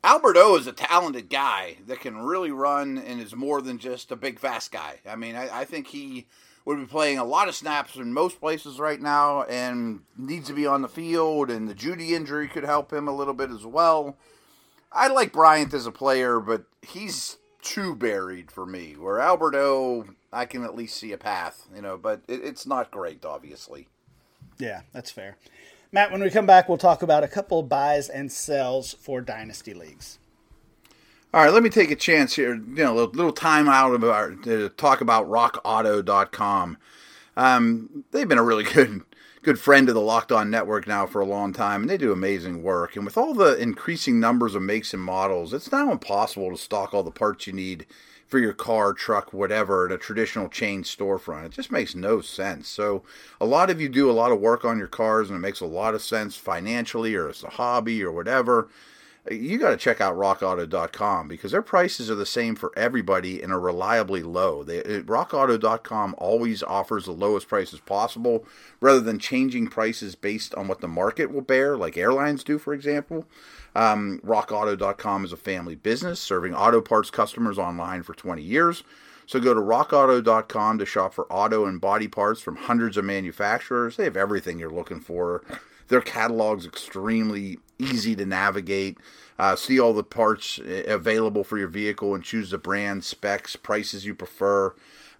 Albert 0.02 0.36
O 0.38 0.56
is 0.56 0.66
a 0.66 0.72
talented 0.72 1.28
guy 1.28 1.76
that 1.86 2.00
can 2.00 2.16
really 2.16 2.50
run 2.50 2.96
and 2.98 3.20
is 3.20 3.34
more 3.34 3.60
than 3.60 3.78
just 3.78 4.10
a 4.10 4.16
big 4.16 4.38
fast 4.38 4.72
guy. 4.72 4.96
I 5.06 5.16
mean, 5.16 5.36
I, 5.36 5.60
I 5.60 5.64
think 5.64 5.88
he 5.88 6.26
would 6.64 6.78
be 6.78 6.86
playing 6.86 7.18
a 7.18 7.24
lot 7.24 7.48
of 7.48 7.54
snaps 7.54 7.96
in 7.96 8.12
most 8.12 8.40
places 8.40 8.78
right 8.78 9.00
now 9.00 9.42
and 9.44 10.00
needs 10.16 10.46
to 10.48 10.54
be 10.54 10.66
on 10.66 10.82
the 10.82 10.88
field, 10.88 11.50
and 11.50 11.68
the 11.68 11.74
Jeudy 11.74 12.10
injury 12.10 12.48
could 12.48 12.64
help 12.64 12.92
him 12.92 13.08
a 13.08 13.14
little 13.14 13.34
bit 13.34 13.50
as 13.50 13.66
well. 13.66 14.16
I 14.92 15.08
like 15.08 15.32
Bryant 15.32 15.74
as 15.74 15.86
a 15.86 15.92
player, 15.92 16.40
but 16.40 16.64
he's 16.82 17.36
too 17.62 17.94
buried 17.94 18.50
for 18.50 18.64
me. 18.66 18.94
Where 18.98 19.20
Albert 19.20 19.54
O, 19.54 20.06
I 20.32 20.46
can 20.46 20.64
at 20.64 20.74
least 20.74 20.96
see 20.96 21.12
a 21.12 21.18
path, 21.18 21.66
you 21.74 21.82
know, 21.82 21.96
but 21.96 22.22
it, 22.26 22.42
it's 22.42 22.66
not 22.66 22.90
great, 22.90 23.24
obviously. 23.24 23.88
Yeah, 24.58 24.82
that's 24.92 25.10
fair. 25.10 25.36
Matt, 25.92 26.12
when 26.12 26.22
we 26.22 26.30
come 26.30 26.46
back, 26.46 26.68
we'll 26.68 26.78
talk 26.78 27.02
about 27.02 27.24
a 27.24 27.28
couple 27.28 27.62
buys 27.62 28.08
and 28.08 28.30
sells 28.30 28.94
for 28.94 29.20
dynasty 29.20 29.74
leagues. 29.74 30.18
All 31.34 31.44
right, 31.44 31.52
let 31.52 31.62
me 31.62 31.70
take 31.70 31.90
a 31.90 31.96
chance 31.96 32.34
here. 32.34 32.54
You 32.54 32.84
know, 32.84 32.92
a 32.92 33.06
little, 33.06 33.32
time 33.32 33.68
out 33.68 33.94
of 33.94 34.04
our 34.04 34.30
to 34.30 34.68
talk 34.70 35.00
about 35.00 35.28
RockAuto.com. 35.28 36.78
Um, 37.36 38.04
they've 38.10 38.28
been 38.28 38.38
a 38.38 38.42
really 38.42 38.64
good 38.74 39.02
good 39.42 39.58
friend 39.58 39.88
of 39.88 39.94
the 39.94 40.00
Locked 40.00 40.32
On 40.32 40.50
Network 40.50 40.86
now 40.86 41.06
for 41.06 41.20
a 41.20 41.26
long 41.26 41.52
time, 41.52 41.82
and 41.82 41.90
they 41.90 41.96
do 41.96 42.12
amazing 42.12 42.62
work. 42.62 42.94
And 42.94 43.04
with 43.04 43.16
all 43.16 43.32
the 43.32 43.56
increasing 43.56 44.20
numbers 44.20 44.54
of 44.54 44.62
makes 44.62 44.92
and 44.92 45.02
models, 45.02 45.54
it's 45.54 45.72
now 45.72 45.90
impossible 45.90 46.50
to 46.50 46.56
stock 46.56 46.92
all 46.92 47.02
the 47.02 47.10
parts 47.10 47.46
you 47.46 47.52
need 47.52 47.86
for 48.30 48.38
your 48.38 48.54
car, 48.54 48.94
truck, 48.94 49.34
whatever, 49.34 49.86
at 49.86 49.92
a 49.92 49.98
traditional 49.98 50.48
chain 50.48 50.84
storefront. 50.84 51.46
It 51.46 51.52
just 51.52 51.70
makes 51.70 51.94
no 51.94 52.22
sense. 52.22 52.68
So, 52.68 53.02
a 53.40 53.44
lot 53.44 53.68
of 53.68 53.80
you 53.80 53.88
do 53.88 54.10
a 54.10 54.12
lot 54.12 54.32
of 54.32 54.40
work 54.40 54.64
on 54.64 54.78
your 54.78 54.86
cars, 54.86 55.28
and 55.28 55.36
it 55.36 55.40
makes 55.40 55.60
a 55.60 55.66
lot 55.66 55.94
of 55.94 56.00
sense 56.00 56.36
financially 56.36 57.14
or 57.14 57.28
as 57.28 57.42
a 57.42 57.50
hobby 57.50 58.02
or 58.02 58.12
whatever 58.12 58.68
you 59.30 59.58
got 59.58 59.70
to 59.70 59.76
check 59.76 60.00
out 60.00 60.16
rockauto.com 60.16 61.28
because 61.28 61.52
their 61.52 61.62
prices 61.62 62.10
are 62.10 62.14
the 62.14 62.24
same 62.24 62.56
for 62.56 62.72
everybody 62.76 63.42
and 63.42 63.52
are 63.52 63.60
reliably 63.60 64.22
low. 64.22 64.64
They, 64.64 64.80
uh, 64.80 65.02
rockauto.com 65.02 66.14
always 66.16 66.62
offers 66.62 67.04
the 67.04 67.12
lowest 67.12 67.46
prices 67.46 67.80
possible 67.80 68.46
rather 68.80 69.00
than 69.00 69.18
changing 69.18 69.68
prices 69.68 70.14
based 70.14 70.54
on 70.54 70.68
what 70.68 70.80
the 70.80 70.88
market 70.88 71.30
will 71.30 71.42
bear, 71.42 71.76
like 71.76 71.98
airlines 71.98 72.42
do, 72.42 72.58
for 72.58 72.72
example. 72.72 73.26
Um, 73.74 74.20
rockauto.com 74.24 75.24
is 75.24 75.32
a 75.32 75.36
family 75.36 75.74
business 75.76 76.20
serving 76.20 76.54
auto 76.54 76.80
parts 76.80 77.10
customers 77.10 77.58
online 77.58 78.02
for 78.02 78.14
20 78.14 78.42
years. 78.42 78.82
So 79.26 79.38
go 79.38 79.54
to 79.54 79.60
rockauto.com 79.60 80.78
to 80.78 80.86
shop 80.86 81.14
for 81.14 81.32
auto 81.32 81.64
and 81.64 81.80
body 81.80 82.08
parts 82.08 82.40
from 82.40 82.56
hundreds 82.56 82.96
of 82.96 83.04
manufacturers. 83.04 83.96
They 83.96 84.04
have 84.04 84.16
everything 84.16 84.58
you're 84.58 84.70
looking 84.70 84.98
for. 84.98 85.44
Their 85.86 86.00
catalog's 86.00 86.66
extremely 86.66 87.58
easy 87.78 88.16
to 88.16 88.26
navigate. 88.26 88.98
Uh, 89.38 89.56
see 89.56 89.78
all 89.78 89.92
the 89.92 90.04
parts 90.04 90.58
uh, 90.58 90.82
available 90.86 91.44
for 91.44 91.58
your 91.58 91.68
vehicle 91.68 92.14
and 92.14 92.24
choose 92.24 92.50
the 92.50 92.58
brand, 92.58 93.04
specs, 93.04 93.56
prices 93.56 94.04
you 94.04 94.14
prefer. 94.14 94.68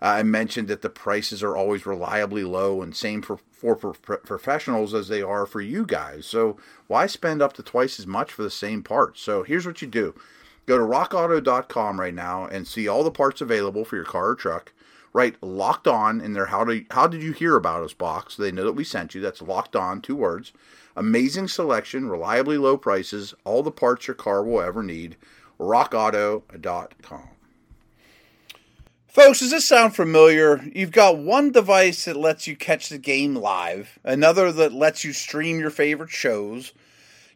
Uh, 0.03 0.07
I 0.07 0.23
mentioned 0.23 0.69
that 0.69 0.83
the 0.83 0.91
prices 0.91 1.43
are 1.43 1.57
always 1.57 1.87
reliably 1.87 2.45
low 2.45 2.83
and 2.83 2.95
same 2.95 3.23
for, 3.23 3.39
for, 3.61 3.77
for 3.77 3.95
professionals 3.95 4.95
as 4.95 5.09
they 5.09 5.23
are 5.23 5.47
for 5.47 5.61
you 5.61 5.85
guys. 5.85 6.27
So 6.27 6.57
why 6.87 7.07
spend 7.07 7.43
up 7.43 7.53
to 7.55 7.63
twice 7.63 7.99
as 7.99 8.07
much 8.07 8.33
for 8.33 8.43
the 8.43 8.51
same 8.51 8.83
parts? 8.83 9.21
So 9.21 9.43
here's 9.43 9.67
what 9.67 9.83
you 9.83 9.89
do. 9.89 10.15
Go 10.67 10.79
to 10.79 10.85
rockauto.com 10.85 12.01
right 12.01 12.15
now 12.15 12.47
and 12.47 12.67
see 12.67 12.87
all 12.87 13.03
the 13.03 13.11
parts 13.11 13.41
available 13.41 13.85
for 13.85 13.97
your 13.97 14.05
car 14.05 14.31
or 14.31 14.35
truck. 14.35 14.73
Write 15.13 15.43
locked 15.43 15.89
on 15.89 16.21
in 16.21 16.35
their 16.35 16.47
how 16.47 16.65
do 16.65 16.85
how 16.93 17.09
did 17.09 17.23
you 17.23 17.33
hear 17.33 17.57
about 17.57 17.83
us 17.83 17.93
box 17.93 18.35
so 18.37 18.43
they 18.43 18.53
know 18.53 18.65
that 18.65 18.75
we 18.75 18.85
sent 18.85 19.15
you. 19.15 19.21
That's 19.21 19.43
locked 19.43 19.75
on, 19.75 20.01
two 20.01 20.15
words. 20.15 20.53
Amazing 20.95 21.49
selection, 21.49 22.09
reliably 22.09 22.59
low 22.59 22.77
prices, 22.77 23.35
all 23.45 23.63
the 23.63 23.73
parts 23.73 24.07
your 24.07 24.15
car 24.15 24.45
will 24.45 24.61
ever 24.61 24.83
need. 24.83 25.17
RockAuto.com. 25.59 27.29
Folks, 29.11 29.41
does 29.41 29.51
this 29.51 29.65
sound 29.67 29.97
familiar? 29.97 30.63
You've 30.73 30.93
got 30.93 31.19
one 31.19 31.51
device 31.51 32.05
that 32.05 32.15
lets 32.15 32.47
you 32.47 32.55
catch 32.55 32.89
the 32.89 32.97
game 32.97 33.35
live, 33.35 33.99
another 34.05 34.53
that 34.53 34.73
lets 34.73 35.03
you 35.03 35.13
stream 35.13 35.59
your 35.59 35.71
favorite 35.71 36.11
shows. 36.11 36.73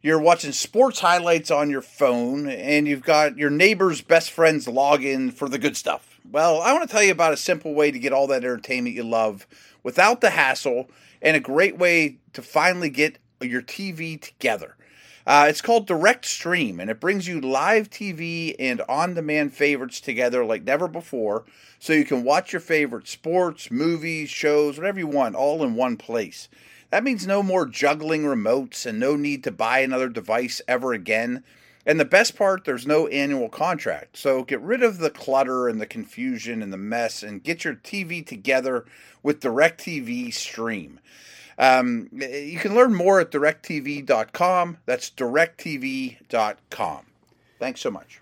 You're 0.00 0.20
watching 0.20 0.52
sports 0.52 1.00
highlights 1.00 1.50
on 1.50 1.70
your 1.70 1.82
phone, 1.82 2.48
and 2.48 2.86
you've 2.86 3.02
got 3.02 3.38
your 3.38 3.50
neighbor's 3.50 4.02
best 4.02 4.30
friend's 4.30 4.68
login 4.68 5.32
for 5.32 5.48
the 5.48 5.58
good 5.58 5.76
stuff. 5.76 6.20
Well, 6.30 6.62
I 6.62 6.72
want 6.72 6.88
to 6.88 6.92
tell 6.92 7.02
you 7.02 7.10
about 7.10 7.32
a 7.32 7.36
simple 7.36 7.74
way 7.74 7.90
to 7.90 7.98
get 7.98 8.12
all 8.12 8.28
that 8.28 8.44
entertainment 8.44 8.94
you 8.94 9.02
love 9.02 9.44
without 9.82 10.20
the 10.20 10.30
hassle, 10.30 10.88
and 11.20 11.36
a 11.36 11.40
great 11.40 11.76
way 11.76 12.18
to 12.34 12.42
finally 12.42 12.88
get 12.88 13.18
your 13.40 13.62
TV 13.62 14.20
together. 14.20 14.76
Uh, 15.26 15.46
it's 15.48 15.62
called 15.62 15.86
Direct 15.86 16.26
Stream, 16.26 16.78
and 16.78 16.90
it 16.90 17.00
brings 17.00 17.26
you 17.26 17.40
live 17.40 17.88
TV 17.88 18.54
and 18.58 18.82
on 18.82 19.14
demand 19.14 19.54
favorites 19.54 19.98
together 19.98 20.44
like 20.44 20.64
never 20.64 20.86
before, 20.86 21.44
so 21.78 21.94
you 21.94 22.04
can 22.04 22.24
watch 22.24 22.52
your 22.52 22.60
favorite 22.60 23.08
sports, 23.08 23.70
movies, 23.70 24.28
shows, 24.28 24.76
whatever 24.76 24.98
you 24.98 25.06
want, 25.06 25.34
all 25.34 25.64
in 25.64 25.76
one 25.76 25.96
place. 25.96 26.50
That 26.90 27.04
means 27.04 27.26
no 27.26 27.42
more 27.42 27.64
juggling 27.64 28.24
remotes 28.24 28.84
and 28.84 29.00
no 29.00 29.16
need 29.16 29.42
to 29.44 29.50
buy 29.50 29.78
another 29.78 30.10
device 30.10 30.60
ever 30.68 30.92
again. 30.92 31.42
And 31.86 31.98
the 31.98 32.04
best 32.04 32.36
part, 32.36 32.64
there's 32.64 32.86
no 32.86 33.06
annual 33.08 33.48
contract. 33.48 34.18
So 34.18 34.42
get 34.42 34.60
rid 34.60 34.82
of 34.82 34.98
the 34.98 35.10
clutter 35.10 35.68
and 35.68 35.80
the 35.80 35.86
confusion 35.86 36.62
and 36.62 36.72
the 36.72 36.78
mess 36.78 37.22
and 37.22 37.42
get 37.42 37.64
your 37.64 37.74
TV 37.74 38.24
together 38.24 38.84
with 39.22 39.40
DirecTV 39.40 40.34
Stream. 40.34 41.00
Um, 41.58 42.08
you 42.12 42.58
can 42.58 42.74
learn 42.74 42.94
more 42.94 43.20
at 43.20 43.30
directv.com. 43.30 44.78
That's 44.86 45.10
directv.com. 45.10 47.06
Thanks 47.58 47.80
so 47.80 47.90
much. 47.90 48.20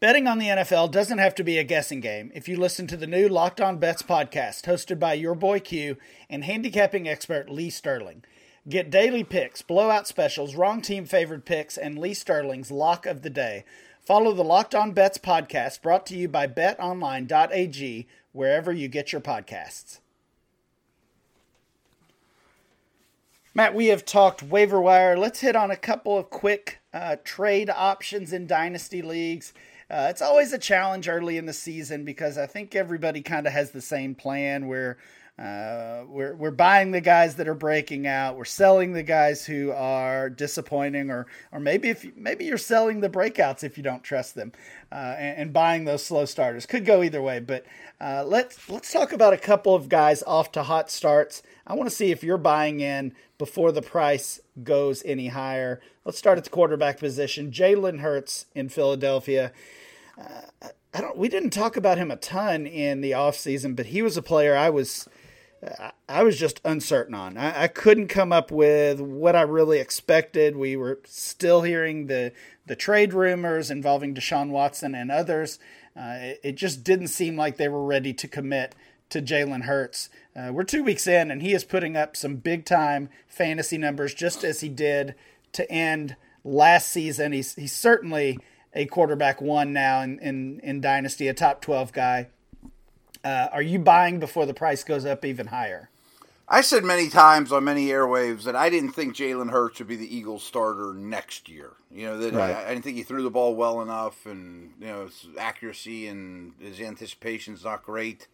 Betting 0.00 0.26
on 0.26 0.38
the 0.38 0.48
NFL 0.48 0.90
doesn't 0.90 1.16
have 1.16 1.34
to 1.36 1.42
be 1.42 1.56
a 1.56 1.64
guessing 1.64 2.00
game 2.00 2.30
if 2.34 2.46
you 2.46 2.58
listen 2.58 2.86
to 2.88 2.96
the 2.96 3.06
new 3.06 3.26
Locked 3.26 3.58
On 3.58 3.78
Bets 3.78 4.02
podcast 4.02 4.64
hosted 4.64 4.98
by 4.98 5.14
your 5.14 5.34
boy 5.34 5.60
Q 5.60 5.96
and 6.28 6.44
handicapping 6.44 7.08
expert 7.08 7.48
Lee 7.48 7.70
Sterling. 7.70 8.22
Get 8.68 8.90
daily 8.90 9.24
picks, 9.24 9.62
blowout 9.62 10.06
specials, 10.06 10.56
wrong 10.56 10.82
team 10.82 11.06
favored 11.06 11.46
picks, 11.46 11.78
and 11.78 11.98
Lee 11.98 12.12
Sterling's 12.12 12.70
lock 12.70 13.06
of 13.06 13.22
the 13.22 13.30
day. 13.30 13.64
Follow 14.00 14.34
the 14.34 14.44
Locked 14.44 14.74
On 14.74 14.92
Bets 14.92 15.16
podcast 15.16 15.80
brought 15.80 16.04
to 16.06 16.16
you 16.16 16.28
by 16.28 16.46
betonline.ag 16.46 18.06
wherever 18.34 18.72
you 18.72 18.88
get 18.88 19.12
your 19.12 19.20
podcasts. 19.22 20.00
Matt, 23.54 23.74
we 23.74 23.86
have 23.86 24.04
talked 24.04 24.42
waiver 24.42 24.80
wire. 24.80 25.16
Let's 25.16 25.38
hit 25.38 25.54
on 25.54 25.70
a 25.70 25.76
couple 25.76 26.18
of 26.18 26.28
quick 26.28 26.80
uh, 26.92 27.16
trade 27.22 27.70
options 27.70 28.32
in 28.32 28.48
dynasty 28.48 29.00
leagues. 29.00 29.54
Uh, 29.88 30.08
it's 30.10 30.20
always 30.20 30.52
a 30.52 30.58
challenge 30.58 31.08
early 31.08 31.38
in 31.38 31.46
the 31.46 31.52
season 31.52 32.04
because 32.04 32.36
I 32.36 32.46
think 32.46 32.74
everybody 32.74 33.22
kind 33.22 33.46
of 33.46 33.52
has 33.52 33.70
the 33.70 33.80
same 33.80 34.16
plan 34.16 34.66
where 34.66 34.98
uh, 35.36 36.04
we're 36.06 36.36
we're 36.36 36.52
buying 36.52 36.92
the 36.92 37.00
guys 37.00 37.34
that 37.36 37.48
are 37.48 37.54
breaking 37.54 38.06
out. 38.06 38.36
We're 38.36 38.44
selling 38.44 38.92
the 38.92 39.02
guys 39.02 39.44
who 39.44 39.72
are 39.72 40.30
disappointing, 40.30 41.10
or 41.10 41.26
or 41.50 41.58
maybe 41.58 41.88
if 41.88 42.04
you, 42.04 42.12
maybe 42.16 42.44
you're 42.44 42.56
selling 42.56 43.00
the 43.00 43.10
breakouts 43.10 43.64
if 43.64 43.76
you 43.76 43.82
don't 43.82 44.04
trust 44.04 44.36
them, 44.36 44.52
uh, 44.92 45.16
and, 45.18 45.38
and, 45.38 45.52
buying 45.52 45.86
those 45.86 46.04
slow 46.04 46.24
starters. 46.24 46.66
Could 46.66 46.84
go 46.84 47.02
either 47.02 47.20
way. 47.20 47.40
But 47.40 47.66
uh, 48.00 48.22
let's 48.24 48.68
let's 48.68 48.92
talk 48.92 49.12
about 49.12 49.32
a 49.32 49.38
couple 49.38 49.74
of 49.74 49.88
guys 49.88 50.22
off 50.22 50.52
to 50.52 50.62
hot 50.62 50.88
starts. 50.88 51.42
I 51.66 51.74
want 51.74 51.90
to 51.90 51.96
see 51.96 52.12
if 52.12 52.22
you're 52.22 52.38
buying 52.38 52.78
in 52.78 53.12
before 53.36 53.72
the 53.72 53.82
price 53.82 54.38
goes 54.62 55.02
any 55.04 55.28
higher. 55.28 55.80
Let's 56.04 56.18
start 56.18 56.38
at 56.38 56.44
the 56.44 56.50
quarterback 56.50 57.00
position. 57.00 57.50
Jalen 57.50 57.98
Hurts 57.98 58.46
in 58.54 58.68
Philadelphia. 58.68 59.50
Uh, 60.16 60.68
I 60.94 61.00
don't. 61.00 61.16
We 61.16 61.28
didn't 61.28 61.50
talk 61.50 61.76
about 61.76 61.98
him 61.98 62.12
a 62.12 62.16
ton 62.16 62.68
in 62.68 63.00
the 63.00 63.10
offseason, 63.10 63.74
but 63.74 63.86
he 63.86 64.00
was 64.00 64.16
a 64.16 64.22
player 64.22 64.54
I 64.54 64.70
was. 64.70 65.08
I 66.08 66.22
was 66.22 66.38
just 66.38 66.60
uncertain 66.64 67.14
on. 67.14 67.36
I, 67.36 67.62
I, 67.62 67.68
couldn't 67.68 68.08
come 68.08 68.32
up 68.32 68.50
with 68.50 69.00
what 69.00 69.36
I 69.36 69.42
really 69.42 69.78
expected. 69.78 70.56
We 70.56 70.76
were 70.76 71.00
still 71.04 71.62
hearing 71.62 72.06
the 72.06 72.32
the 72.66 72.76
trade 72.76 73.12
rumors 73.12 73.70
involving 73.70 74.14
Deshaun 74.14 74.50
Watson 74.50 74.94
and 74.94 75.10
others. 75.10 75.58
Uh, 75.96 76.16
it, 76.20 76.40
it, 76.42 76.54
just 76.56 76.82
didn't 76.82 77.08
seem 77.08 77.36
like 77.36 77.56
they 77.56 77.68
were 77.68 77.84
ready 77.84 78.12
to 78.14 78.26
commit 78.26 78.74
to 79.10 79.22
Jalen 79.22 79.62
Hurts. 79.62 80.08
Uh, 80.34 80.50
we're 80.52 80.64
two 80.64 80.82
weeks 80.82 81.06
in, 81.06 81.30
and 81.30 81.40
he 81.40 81.52
is 81.52 81.64
putting 81.64 81.96
up 81.96 82.16
some 82.16 82.36
big 82.36 82.64
time 82.64 83.08
fantasy 83.26 83.78
numbers, 83.78 84.14
just 84.14 84.44
as 84.44 84.60
he 84.60 84.68
did 84.68 85.14
to 85.52 85.70
end 85.70 86.16
last 86.42 86.88
season. 86.88 87.32
He's 87.32 87.54
he's 87.54 87.72
certainly 87.72 88.38
a 88.74 88.86
quarterback 88.86 89.40
one 89.40 89.72
now 89.72 90.02
in, 90.02 90.18
in, 90.18 90.60
in 90.62 90.80
Dynasty, 90.80 91.28
a 91.28 91.34
top 91.34 91.62
12 91.62 91.92
guy. 91.92 92.28
Uh, 93.24 93.48
are 93.52 93.62
you 93.62 93.78
buying 93.78 94.20
before 94.20 94.44
the 94.44 94.54
price 94.54 94.84
goes 94.84 95.06
up 95.06 95.24
even 95.24 95.46
higher? 95.46 95.88
I 96.46 96.60
said 96.60 96.84
many 96.84 97.08
times 97.08 97.52
on 97.52 97.64
many 97.64 97.86
airwaves 97.86 98.42
that 98.42 98.54
I 98.54 98.68
didn't 98.68 98.92
think 98.92 99.16
Jalen 99.16 99.50
Hurts 99.50 99.78
would 99.78 99.88
be 99.88 99.96
the 99.96 100.14
Eagles 100.14 100.42
starter 100.42 100.92
next 100.92 101.48
year. 101.48 101.70
You 101.90 102.06
know 102.06 102.18
that 102.18 102.34
right. 102.34 102.54
I, 102.54 102.66
I, 102.66 102.68
didn't 102.68 102.84
think 102.84 102.98
he 102.98 103.02
threw 103.02 103.22
the 103.22 103.30
ball 103.30 103.54
well 103.54 103.80
enough, 103.80 104.26
and 104.26 104.72
you 104.78 104.86
know 104.86 105.04
his 105.06 105.26
accuracy 105.38 106.06
and 106.06 106.52
his 106.60 106.80
anticipation 106.80 107.54
is 107.54 107.64
not 107.64 107.82
great. 107.82 108.28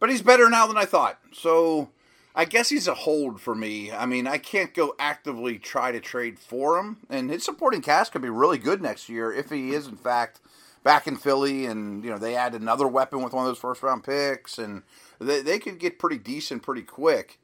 But 0.00 0.10
he's 0.10 0.22
better 0.22 0.50
now 0.50 0.66
than 0.66 0.76
I 0.76 0.86
thought. 0.86 1.20
So 1.32 1.90
I 2.34 2.46
guess 2.46 2.68
he's 2.68 2.88
a 2.88 2.94
hold 2.94 3.40
for 3.40 3.54
me. 3.54 3.92
I 3.92 4.06
mean, 4.06 4.26
I 4.26 4.38
can't 4.38 4.74
go 4.74 4.96
actively 4.98 5.58
try 5.58 5.92
to 5.92 6.00
trade 6.00 6.40
for 6.40 6.78
him, 6.78 6.96
and 7.08 7.30
his 7.30 7.44
supporting 7.44 7.80
cast 7.80 8.10
could 8.10 8.22
be 8.22 8.28
really 8.28 8.58
good 8.58 8.82
next 8.82 9.08
year 9.08 9.32
if 9.32 9.50
he 9.50 9.70
is 9.70 9.86
in 9.86 9.96
fact 9.96 10.40
back 10.86 11.08
in 11.08 11.16
Philly, 11.16 11.66
and 11.66 12.04
you 12.04 12.10
know 12.10 12.16
they 12.16 12.36
add 12.36 12.54
another 12.54 12.86
weapon 12.86 13.20
with 13.20 13.32
one 13.32 13.44
of 13.44 13.50
those 13.50 13.58
first 13.58 13.82
round 13.82 14.04
picks, 14.04 14.56
and 14.56 14.84
they 15.20 15.42
they 15.42 15.58
could 15.58 15.80
get 15.80 15.98
pretty 15.98 16.16
decent 16.16 16.62
pretty 16.62 16.82
quick. 16.82 17.40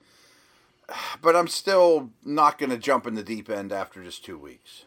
But 1.20 1.35
I'm 1.35 1.48
still 1.48 2.11
not 2.24 2.57
going 2.57 2.70
to 2.70 2.78
jump 2.78 3.07
in 3.07 3.14
the 3.14 3.22
deep 3.22 3.50
end 3.50 3.72
after 3.72 4.02
just 4.05 4.24
two 4.24 4.38
weeks. 4.38 4.85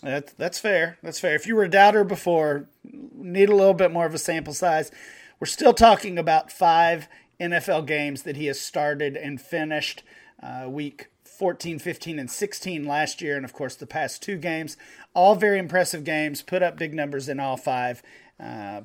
That's 0.00 0.32
that's 0.34 0.60
fair. 0.60 0.98
That's 1.02 1.18
fair. 1.18 1.34
If 1.34 1.46
you 1.46 1.56
were 1.56 1.64
a 1.64 1.70
doubter 1.70 2.04
before, 2.04 2.68
need 2.84 3.48
a 3.48 3.56
little 3.56 3.74
bit 3.74 3.90
more 3.90 4.06
of 4.06 4.14
a 4.14 4.18
sample 4.18 4.54
size. 4.54 4.92
We're 5.40 5.46
still 5.46 5.74
talking 5.74 6.18
about 6.18 6.52
five 6.52 7.08
NFL 7.40 7.86
games 7.86 8.22
that 8.22 8.36
he 8.36 8.46
has 8.46 8.60
started 8.60 9.16
and 9.16 9.40
finished. 9.40 10.04
Uh, 10.40 10.68
week 10.68 11.08
14, 11.42 11.80
15, 11.80 12.20
and 12.20 12.30
16 12.30 12.86
last 12.86 13.20
year, 13.20 13.34
and 13.34 13.44
of 13.44 13.52
course 13.52 13.74
the 13.74 13.84
past 13.84 14.22
two 14.22 14.36
games. 14.36 14.76
All 15.12 15.34
very 15.34 15.58
impressive 15.58 16.04
games, 16.04 16.40
put 16.40 16.62
up 16.62 16.78
big 16.78 16.94
numbers 16.94 17.28
in 17.28 17.40
all 17.40 17.56
five. 17.56 18.00
Uh, 18.38 18.82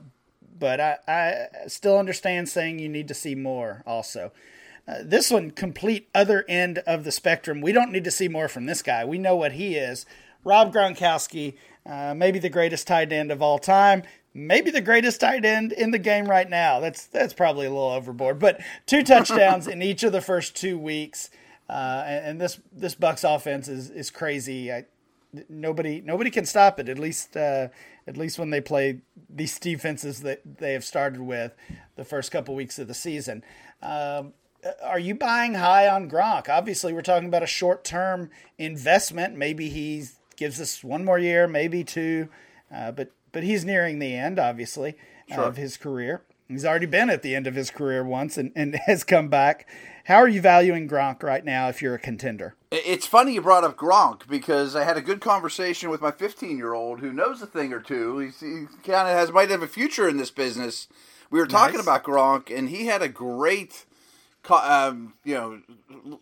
but 0.58 0.82
I, 0.82 0.98
I, 1.08 1.68
still 1.68 2.00
understand 2.00 2.50
saying 2.50 2.80
you 2.80 2.90
need 2.90 3.08
to 3.10 3.14
see 3.14 3.36
more 3.36 3.84
also. 3.86 4.32
Uh, 4.88 5.04
this 5.04 5.30
one, 5.30 5.52
complete 5.52 6.10
other 6.16 6.46
end 6.50 6.80
of 6.88 7.04
the 7.04 7.12
spectrum. 7.12 7.62
We 7.62 7.74
don't 7.74 7.92
need 7.92 8.06
to 8.06 8.10
see 8.10 8.28
more 8.28 8.48
from 8.48 8.66
this 8.66 8.82
guy. 8.82 9.06
We 9.06 9.20
know 9.20 9.36
what 9.36 9.52
he 9.52 9.76
is. 9.76 10.08
Rob 10.44 10.74
Gronkowski, 10.74 11.54
uh, 11.86 12.16
maybe 12.16 12.40
the 12.40 12.50
greatest 12.50 12.88
tight 12.88 13.14
end 13.14 13.32
of 13.32 13.40
all 13.40 13.60
time 13.60 14.02
maybe 14.34 14.70
the 14.70 14.82
greatest 14.82 15.20
tight 15.20 15.44
end 15.44 15.72
in 15.72 15.90
the 15.90 15.98
game 15.98 16.26
right 16.26 16.50
now. 16.50 16.80
That's 16.80 17.08
that's 17.08 17.34
probably 17.34 17.66
a 17.66 17.70
little 17.70 17.90
overboard, 17.90 18.40
but 18.40 18.62
two 18.86 19.04
touchdowns 19.04 19.68
in 19.68 19.82
each 19.82 20.04
of 20.04 20.12
the 20.12 20.22
first 20.22 20.56
two 20.56 20.78
weeks, 20.78 21.30
uh, 21.70 22.04
and, 22.06 22.26
and, 22.26 22.42
this 22.42 22.60
this 22.72 22.96
Bucs 22.96 23.24
offense 23.24 23.68
is 23.68 23.90
is 23.90 24.10
crazy. 24.10 24.72
I, 24.72 24.86
nobody 25.50 26.02
nobody 26.02 26.30
can 26.30 26.46
stop 26.46 26.80
it. 26.80 26.88
At 26.88 26.98
least 26.98 27.36
uh, 27.36 27.68
at 28.08 28.18
least 28.18 28.40
when 28.40 28.50
they 28.50 28.62
play 28.62 29.02
these 29.30 29.60
defenses 29.60 30.22
that 30.22 30.42
they 30.60 30.74
have 30.74 30.86
started 30.86 31.22
with 31.22 31.54
the 31.96 32.06
first 32.06 32.32
couple 32.32 32.56
weeks 32.56 32.80
of 32.80 32.88
the 32.88 32.94
season. 32.94 33.44
Um, 33.82 34.34
are 34.84 35.00
you 35.00 35.14
buying 35.16 35.56
high 35.56 35.88
on 35.88 36.10
Gronk? 36.10 36.50
Obviously, 36.50 36.94
we're 36.94 37.02
talking 37.02 37.28
about 37.28 37.44
a 37.44 37.48
short 37.48 37.84
term 37.84 38.30
investment. 38.58 39.36
Maybe 39.36 39.70
he 39.70 40.06
gives 40.36 40.62
us 40.62 40.84
one 40.84 41.04
more 41.04 41.20
year, 41.20 41.48
maybe 41.48 41.84
two. 41.84 42.30
Uh, 42.74 42.92
but 42.92 43.12
but 43.32 43.44
he's 43.44 43.66
nearing 43.66 44.00
the 44.00 44.16
end, 44.16 44.40
obviously, 44.40 44.96
sure. 45.30 45.44
of 45.44 45.58
his 45.58 45.78
career. 45.78 46.24
He's 46.48 46.66
already 46.66 46.86
been 46.86 47.10
at 47.10 47.24
the 47.24 47.36
end 47.36 47.46
of 47.46 47.56
his 47.56 47.70
career 47.70 48.04
once 48.06 48.38
and, 48.38 48.52
and 48.56 48.76
has 48.86 49.04
come 49.04 49.28
back. 49.28 49.68
How 50.08 50.16
are 50.16 50.28
you 50.30 50.40
valuing 50.40 50.88
Gronk 50.88 51.22
right 51.22 51.44
now 51.44 51.68
if 51.68 51.82
you're 51.82 51.96
a 51.96 52.00
contender? 52.00 52.56
It's 52.72 53.06
funny 53.06 53.34
you 53.34 53.42
brought 53.42 53.66
up 53.66 53.76
Gronk 53.76 54.26
because 54.30 54.74
I 54.74 54.86
had 54.86 54.96
a 54.96 55.02
good 55.02 55.20
conversation 55.20 55.90
with 55.90 56.00
my 56.00 56.12
15 56.12 56.58
year 56.58 56.74
old 56.74 57.02
who 57.02 57.12
knows 57.12 57.42
a 57.42 57.46
thing 57.46 57.74
or 57.74 57.82
two. 57.82 58.20
He's, 58.20 58.40
he 58.40 58.68
kind 58.86 59.10
of 59.10 59.14
has 59.14 59.34
might 59.34 59.50
have 59.50 59.64
a 59.64 59.68
future 59.68 60.08
in 60.08 60.16
this 60.16 60.32
business. 60.32 60.88
We 61.30 61.42
were 61.42 61.46
talking 61.46 61.76
nice. 61.76 61.84
about 61.84 62.06
Gronk, 62.06 62.58
and 62.58 62.70
he 62.70 62.86
had 62.86 63.02
a 63.02 63.10
great, 63.10 63.84
um, 64.50 65.16
you 65.26 65.36
know, 65.36 65.62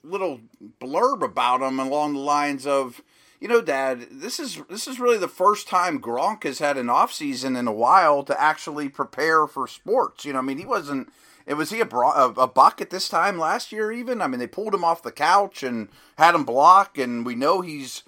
little 0.02 0.40
blurb 0.82 1.22
about 1.22 1.62
him 1.62 1.80
along 1.80 2.14
the 2.14 2.20
lines 2.22 2.66
of 2.66 3.04
you 3.40 3.48
know, 3.48 3.62
Dad, 3.62 4.08
this 4.10 4.40
is 4.40 4.64
this 4.68 4.88
is 4.88 5.00
really 5.00 5.20
the 5.20 5.28
first 5.28 5.68
time 5.68 6.02
Gronk 6.02 6.44
has 6.44 6.58
had 6.58 6.78
an 6.78 6.90
off 6.90 7.14
season 7.14 7.56
in 7.56 7.68
a 7.68 7.72
while 7.72 8.24
to 8.24 8.42
actually 8.42 8.90
prepare 8.90 9.46
for 9.46 9.68
sports. 9.68 10.26
You 10.26 10.34
know, 10.34 10.40
I 10.40 10.42
mean, 10.42 10.58
he 10.58 10.66
wasn't. 10.66 11.14
It 11.46 11.56
was 11.56 11.70
he 11.70 11.80
a, 11.80 11.86
a, 11.86 12.30
a 12.32 12.48
Buc 12.48 12.82
at 12.82 12.90
this 12.90 13.08
time 13.08 13.38
last 13.38 13.72
year? 13.72 13.92
Even 13.92 14.22
I 14.22 14.28
mean, 14.28 14.40
they 14.40 14.48
pulled 14.48 14.74
him 14.74 14.84
off 14.84 15.04
the 15.04 15.12
couch 15.12 15.64
and 15.64 15.90
had 16.18 16.36
him 16.36 16.44
block, 16.44 16.98
and 16.98 17.26
we 17.26 17.36
know 17.36 17.62
he's 17.62 18.04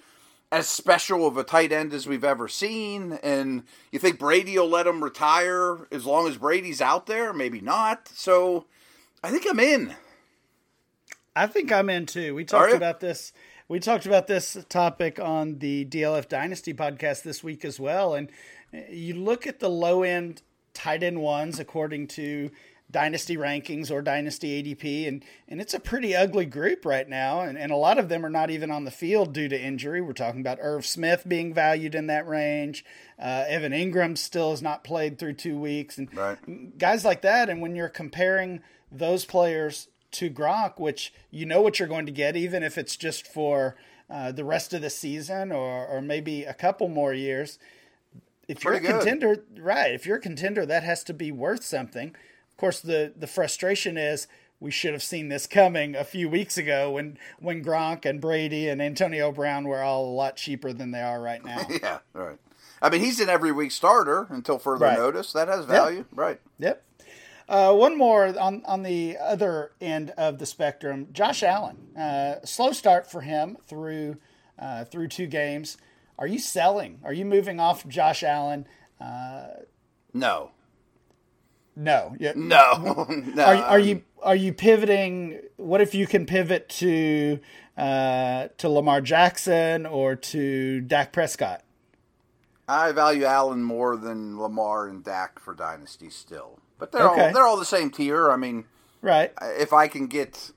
as 0.50 0.66
special 0.66 1.26
of 1.26 1.36
a 1.36 1.44
tight 1.44 1.72
end 1.72 1.92
as 1.92 2.06
we've 2.06 2.24
ever 2.24 2.48
seen. 2.48 3.18
And 3.22 3.64
you 3.92 3.98
think 3.98 4.18
Brady 4.18 4.58
will 4.58 4.68
let 4.68 4.86
him 4.86 5.04
retire 5.04 5.86
as 5.92 6.06
long 6.06 6.26
as 6.26 6.38
Brady's 6.38 6.80
out 6.80 7.06
there? 7.06 7.32
Maybe 7.32 7.60
not. 7.60 8.08
So 8.08 8.66
I 9.22 9.30
think 9.30 9.46
I'm 9.48 9.60
in. 9.60 9.94
I 11.36 11.46
think 11.46 11.70
I'm 11.70 11.90
in 11.90 12.06
too. 12.06 12.34
We 12.34 12.44
talked 12.44 12.72
about 12.72 13.00
this 13.00 13.32
we 13.68 13.80
talked 13.80 14.06
about 14.06 14.26
this 14.26 14.56
topic 14.70 15.20
on 15.20 15.58
the 15.58 15.84
DLF 15.84 16.28
Dynasty 16.28 16.72
podcast 16.72 17.22
this 17.22 17.44
week 17.44 17.66
as 17.66 17.78
well. 17.78 18.14
And 18.14 18.30
eh, 18.72 18.84
you 18.90 19.14
look 19.14 19.46
at 19.46 19.60
the 19.60 19.68
low 19.68 20.02
end 20.02 20.42
tight 20.72 21.02
end 21.02 21.20
ones 21.20 21.58
according 21.58 22.06
to 22.06 22.50
dynasty 22.90 23.36
rankings 23.36 23.90
or 23.90 24.00
dynasty 24.00 24.62
ADP, 24.62 25.06
and, 25.06 25.24
and 25.46 25.60
it's 25.60 25.74
a 25.74 25.80
pretty 25.80 26.16
ugly 26.16 26.46
group 26.46 26.84
right 26.84 27.08
now. 27.08 27.40
And, 27.40 27.58
and 27.58 27.70
a 27.70 27.76
lot 27.76 27.98
of 27.98 28.08
them 28.08 28.24
are 28.24 28.30
not 28.30 28.50
even 28.50 28.70
on 28.70 28.84
the 28.84 28.90
field 28.90 29.32
due 29.32 29.48
to 29.48 29.60
injury. 29.60 30.00
We're 30.00 30.12
talking 30.14 30.40
about 30.40 30.58
Irv 30.60 30.86
Smith 30.86 31.24
being 31.28 31.52
valued 31.52 31.94
in 31.94 32.06
that 32.06 32.26
range. 32.26 32.84
Uh, 33.18 33.44
Evan 33.46 33.72
Engram 33.72 34.16
still 34.16 34.50
has 34.50 34.62
not 34.62 34.84
played 34.84 35.18
through 35.18 35.34
two 35.34 35.58
weeks, 35.58 35.98
and 35.98 36.14
right. 36.16 36.78
guys 36.78 37.04
like 37.04 37.22
that. 37.22 37.48
And 37.48 37.60
when 37.60 37.76
you're 37.76 37.88
comparing 37.88 38.60
those 38.90 39.24
players 39.24 39.88
to 40.12 40.30
Gronk, 40.30 40.78
which 40.78 41.12
you 41.30 41.44
know 41.44 41.60
what 41.60 41.78
you're 41.78 41.88
going 41.88 42.06
to 42.06 42.12
get, 42.12 42.36
even 42.36 42.62
if 42.62 42.78
it's 42.78 42.96
just 42.96 43.26
for 43.26 43.76
uh, 44.10 44.32
the 44.32 44.44
rest 44.44 44.72
of 44.72 44.80
the 44.80 44.90
season 44.90 45.52
or, 45.52 45.86
or 45.86 46.00
maybe 46.00 46.44
a 46.44 46.54
couple 46.54 46.88
more 46.88 47.12
years. 47.12 47.58
If 48.48 48.60
Pretty 48.60 48.86
you're 48.86 48.96
a 48.96 48.98
good. 49.00 49.06
contender, 49.06 49.44
right? 49.58 49.92
If 49.92 50.06
you're 50.06 50.16
a 50.16 50.20
contender, 50.20 50.64
that 50.64 50.82
has 50.82 51.04
to 51.04 51.12
be 51.12 51.30
worth 51.30 51.62
something. 51.62 52.16
Of 52.58 52.60
course, 52.60 52.80
the 52.80 53.12
the 53.16 53.28
frustration 53.28 53.96
is 53.96 54.26
we 54.58 54.72
should 54.72 54.92
have 54.92 55.02
seen 55.04 55.28
this 55.28 55.46
coming 55.46 55.94
a 55.94 56.02
few 56.02 56.28
weeks 56.28 56.58
ago 56.58 56.90
when 56.90 57.16
when 57.38 57.62
Gronk 57.64 58.04
and 58.04 58.20
Brady 58.20 58.68
and 58.68 58.82
Antonio 58.82 59.30
Brown 59.30 59.68
were 59.68 59.80
all 59.80 60.06
a 60.06 60.10
lot 60.10 60.34
cheaper 60.34 60.72
than 60.72 60.90
they 60.90 61.00
are 61.00 61.22
right 61.22 61.44
now. 61.44 61.60
yeah, 61.82 61.98
right. 62.14 62.36
I 62.82 62.90
mean, 62.90 63.00
he's 63.00 63.20
an 63.20 63.28
every 63.28 63.52
week 63.52 63.70
starter 63.70 64.26
until 64.30 64.58
further 64.58 64.86
Right. 64.86 64.98
notice. 64.98 65.32
That 65.34 65.46
has 65.46 65.66
value, 65.66 66.04
right? 66.12 66.40
Yep. 66.58 66.82
Uh, 67.48 67.74
one 67.74 67.96
more 67.96 68.26
on, 68.36 68.64
on 68.66 68.82
the 68.82 69.16
other 69.22 69.70
end 69.80 70.10
of 70.18 70.38
the 70.40 70.44
spectrum. 70.46 71.06
Josh 71.12 71.44
Allen, 71.44 71.76
uh, 71.96 72.44
slow 72.44 72.72
start 72.72 73.08
for 73.08 73.20
him 73.20 73.56
through 73.68 74.16
uh, 74.58 74.84
through 74.84 75.06
two 75.06 75.28
games. 75.28 75.76
Are 76.18 76.26
you 76.26 76.40
selling? 76.40 76.98
Are 77.04 77.12
you 77.12 77.24
moving 77.24 77.60
off 77.60 77.86
Josh 77.86 78.24
Allen? 78.24 78.66
No, 80.12 80.50
No. 81.78 82.16
Yeah. 82.18 82.32
no, 82.34 83.06
no. 83.08 83.44
Are, 83.44 83.54
are 83.54 83.78
you 83.78 84.02
are 84.22 84.34
you 84.36 84.52
pivoting? 84.52 85.40
What 85.56 85.80
if 85.80 85.94
you 85.94 86.06
can 86.08 86.26
pivot 86.26 86.68
to 86.70 87.38
uh, 87.76 88.48
to 88.58 88.68
Lamar 88.68 89.00
Jackson 89.00 89.86
or 89.86 90.16
to 90.16 90.80
Dak 90.80 91.12
Prescott? 91.12 91.62
I 92.66 92.90
value 92.92 93.24
Allen 93.24 93.62
more 93.62 93.96
than 93.96 94.38
Lamar 94.40 94.88
and 94.88 95.04
Dak 95.04 95.38
for 95.38 95.54
dynasty 95.54 96.10
still, 96.10 96.58
but 96.78 96.90
they're 96.92 97.08
Okay. 97.08 97.28
all 97.28 97.32
they're 97.32 97.46
all 97.46 97.56
the 97.56 97.64
same 97.64 97.90
tier. 97.90 98.28
I 98.30 98.36
mean, 98.36 98.64
Right. 99.00 99.32
if 99.40 99.72
I 99.72 99.86
can 99.86 100.08
get 100.08 100.50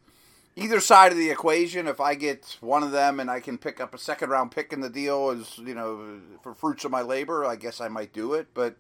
either 0.56 0.80
side 0.80 1.12
of 1.12 1.18
the 1.20 1.30
equation, 1.30 1.88
if 1.88 2.02
I 2.02 2.16
get 2.16 2.58
one 2.62 2.82
of 2.82 2.92
them 2.92 3.20
and 3.20 3.30
I 3.30 3.40
can 3.40 3.60
pick 3.60 3.80
up 3.80 3.94
a 3.94 4.00
second 4.00 4.32
round 4.32 4.50
pick 4.52 4.74
in 4.74 4.82
the 4.82 4.90
deal 4.90 5.30
as 5.30 5.60
you 5.60 5.76
know 5.76 6.20
for 6.42 6.56
fruits 6.56 6.84
of 6.84 6.90
my 6.90 7.04
labor, 7.04 7.46
I 7.46 7.56
guess 7.58 7.80
I 7.80 7.90
might 7.90 8.12
do 8.12 8.34
it. 8.34 8.48
But 8.56 8.76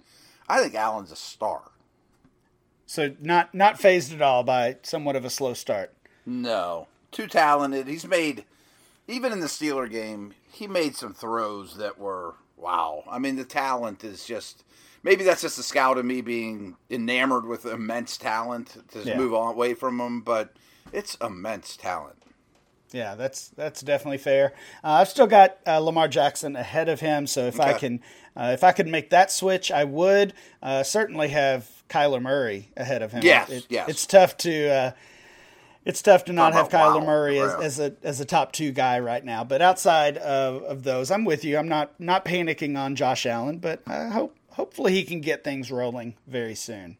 I 0.49 0.59
think 0.59 0.73
Allen's 0.73 1.11
a 1.11 1.15
star. 1.15 1.61
So 2.91 3.15
not 3.21 3.55
not 3.55 3.79
phased 3.79 4.11
at 4.11 4.21
all 4.21 4.43
by 4.43 4.75
somewhat 4.81 5.15
of 5.15 5.23
a 5.23 5.29
slow 5.29 5.53
start. 5.53 5.93
No, 6.25 6.87
too 7.13 7.25
talented. 7.25 7.87
He's 7.87 8.05
made 8.05 8.43
even 9.07 9.31
in 9.31 9.39
the 9.39 9.47
Steeler 9.47 9.89
game, 9.89 10.33
he 10.51 10.67
made 10.67 10.97
some 10.97 11.13
throws 11.13 11.77
that 11.77 11.97
were 11.97 12.35
wow. 12.57 13.05
I 13.09 13.17
mean, 13.17 13.37
the 13.37 13.45
talent 13.45 14.03
is 14.03 14.25
just. 14.25 14.65
Maybe 15.03 15.23
that's 15.23 15.41
just 15.41 15.57
a 15.57 15.63
scout 15.63 15.97
of 15.97 16.03
me 16.03 16.19
being 16.19 16.75
enamored 16.89 17.45
with 17.45 17.65
immense 17.65 18.17
talent 18.17 18.77
to 18.91 19.03
Yeah. 19.03 19.17
move 19.17 19.33
on 19.33 19.53
away 19.53 19.73
from 19.73 20.01
him, 20.01 20.19
but 20.19 20.53
it's 20.91 21.15
immense 21.15 21.77
talent. 21.77 22.21
Yeah, 22.91 23.15
that's 23.15 23.47
that's 23.47 23.79
definitely 23.81 24.17
fair. 24.17 24.51
Uh, 24.83 24.99
I've 24.99 25.07
still 25.07 25.27
got 25.27 25.59
uh, 25.65 25.79
Lamar 25.79 26.09
Jackson 26.09 26.57
ahead 26.57 26.89
of 26.89 26.99
him, 26.99 27.25
so 27.25 27.45
if 27.45 27.57
I 27.57 27.71
can, 27.71 28.01
uh, 28.35 28.51
if 28.53 28.65
I 28.65 28.73
could 28.73 28.87
make 28.87 29.11
that 29.11 29.31
switch, 29.31 29.71
I 29.71 29.85
would 29.85 30.33
uh, 30.61 30.83
certainly 30.83 31.29
have 31.29 31.80
Kyler 31.91 32.21
Murray 32.21 32.69
ahead 32.77 33.01
of 33.01 33.11
him. 33.11 33.23
Yes, 33.23 33.49
It- 33.49 33.67
yes. 33.69 33.89
It's 33.89 34.05
tough 34.05 34.37
to 34.37 34.69
uh, 34.69 34.91
it's 35.85 36.01
tough 36.01 36.25
to 36.25 36.33
not 36.33 36.53
Talk 36.53 36.71
have 36.71 36.81
Kyler 36.81 36.99
wow, 37.01 37.05
Murray 37.05 37.39
as, 37.39 37.53
as 37.55 37.79
a 37.79 37.95
as 38.03 38.19
a 38.19 38.25
top 38.25 38.51
two 38.53 38.71
guy 38.71 38.99
right 38.99 39.23
now. 39.23 39.43
But 39.43 39.61
outside 39.61 40.17
of, 40.17 40.61
of 40.63 40.83
those, 40.83 41.09
I'm 41.11 41.25
with 41.25 41.43
you. 41.43 41.57
I'm 41.57 41.67
not 41.67 41.99
not 41.99 42.23
panicking 42.25 42.77
on 42.77 42.95
Josh 42.95 43.25
Allen, 43.25 43.57
but 43.59 43.81
I 43.87 44.07
hope 44.09 44.35
hopefully 44.51 44.93
he 44.93 45.03
can 45.03 45.21
get 45.21 45.43
things 45.43 45.71
rolling 45.71 46.15
very 46.27 46.55
soon. 46.55 46.97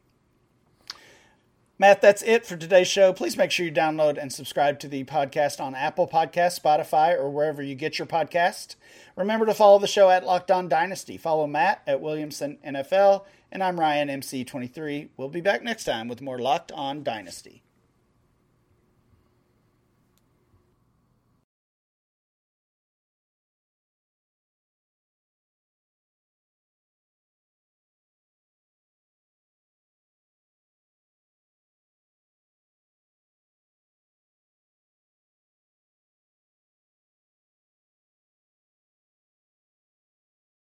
Matt, 1.78 2.00
that's 2.00 2.22
it 2.22 2.46
for 2.46 2.56
today's 2.58 2.88
show. 2.88 3.12
Please 3.12 3.36
make 3.36 3.50
sure 3.50 3.66
you 3.66 3.72
download 3.72 4.20
and 4.22 4.32
subscribe 4.32 4.78
to 4.82 4.88
the 4.88 5.04
podcast 5.04 5.60
on 5.60 5.74
Apple 5.74 6.08
Podcasts, 6.08 6.60
Spotify, 6.60 7.18
or 7.18 7.28
wherever 7.32 7.64
you 7.64 7.74
get 7.74 7.98
your 7.98 8.06
podcast. 8.06 8.76
Remember 9.16 9.48
to 9.48 9.54
follow 9.56 9.80
the 9.80 9.88
show 9.88 10.08
at 10.12 10.24
Locked 10.24 10.52
On 10.52 10.70
Dynasty. 10.70 11.18
Follow 11.18 11.48
Matt 11.48 11.82
at 11.88 12.00
Williamson 12.00 12.60
NFL, 12.64 13.24
and 13.52 13.62
I'm 13.64 13.80
Ryan 13.80 14.08
MC23. 14.08 15.10
We'll 15.18 15.28
be 15.28 15.42
back 15.42 15.62
next 15.62 15.84
time 15.84 16.08
with 16.08 16.22
more 16.22 16.40
Locked 16.40 16.72
On 16.72 17.04
Dynasty. 17.04 17.64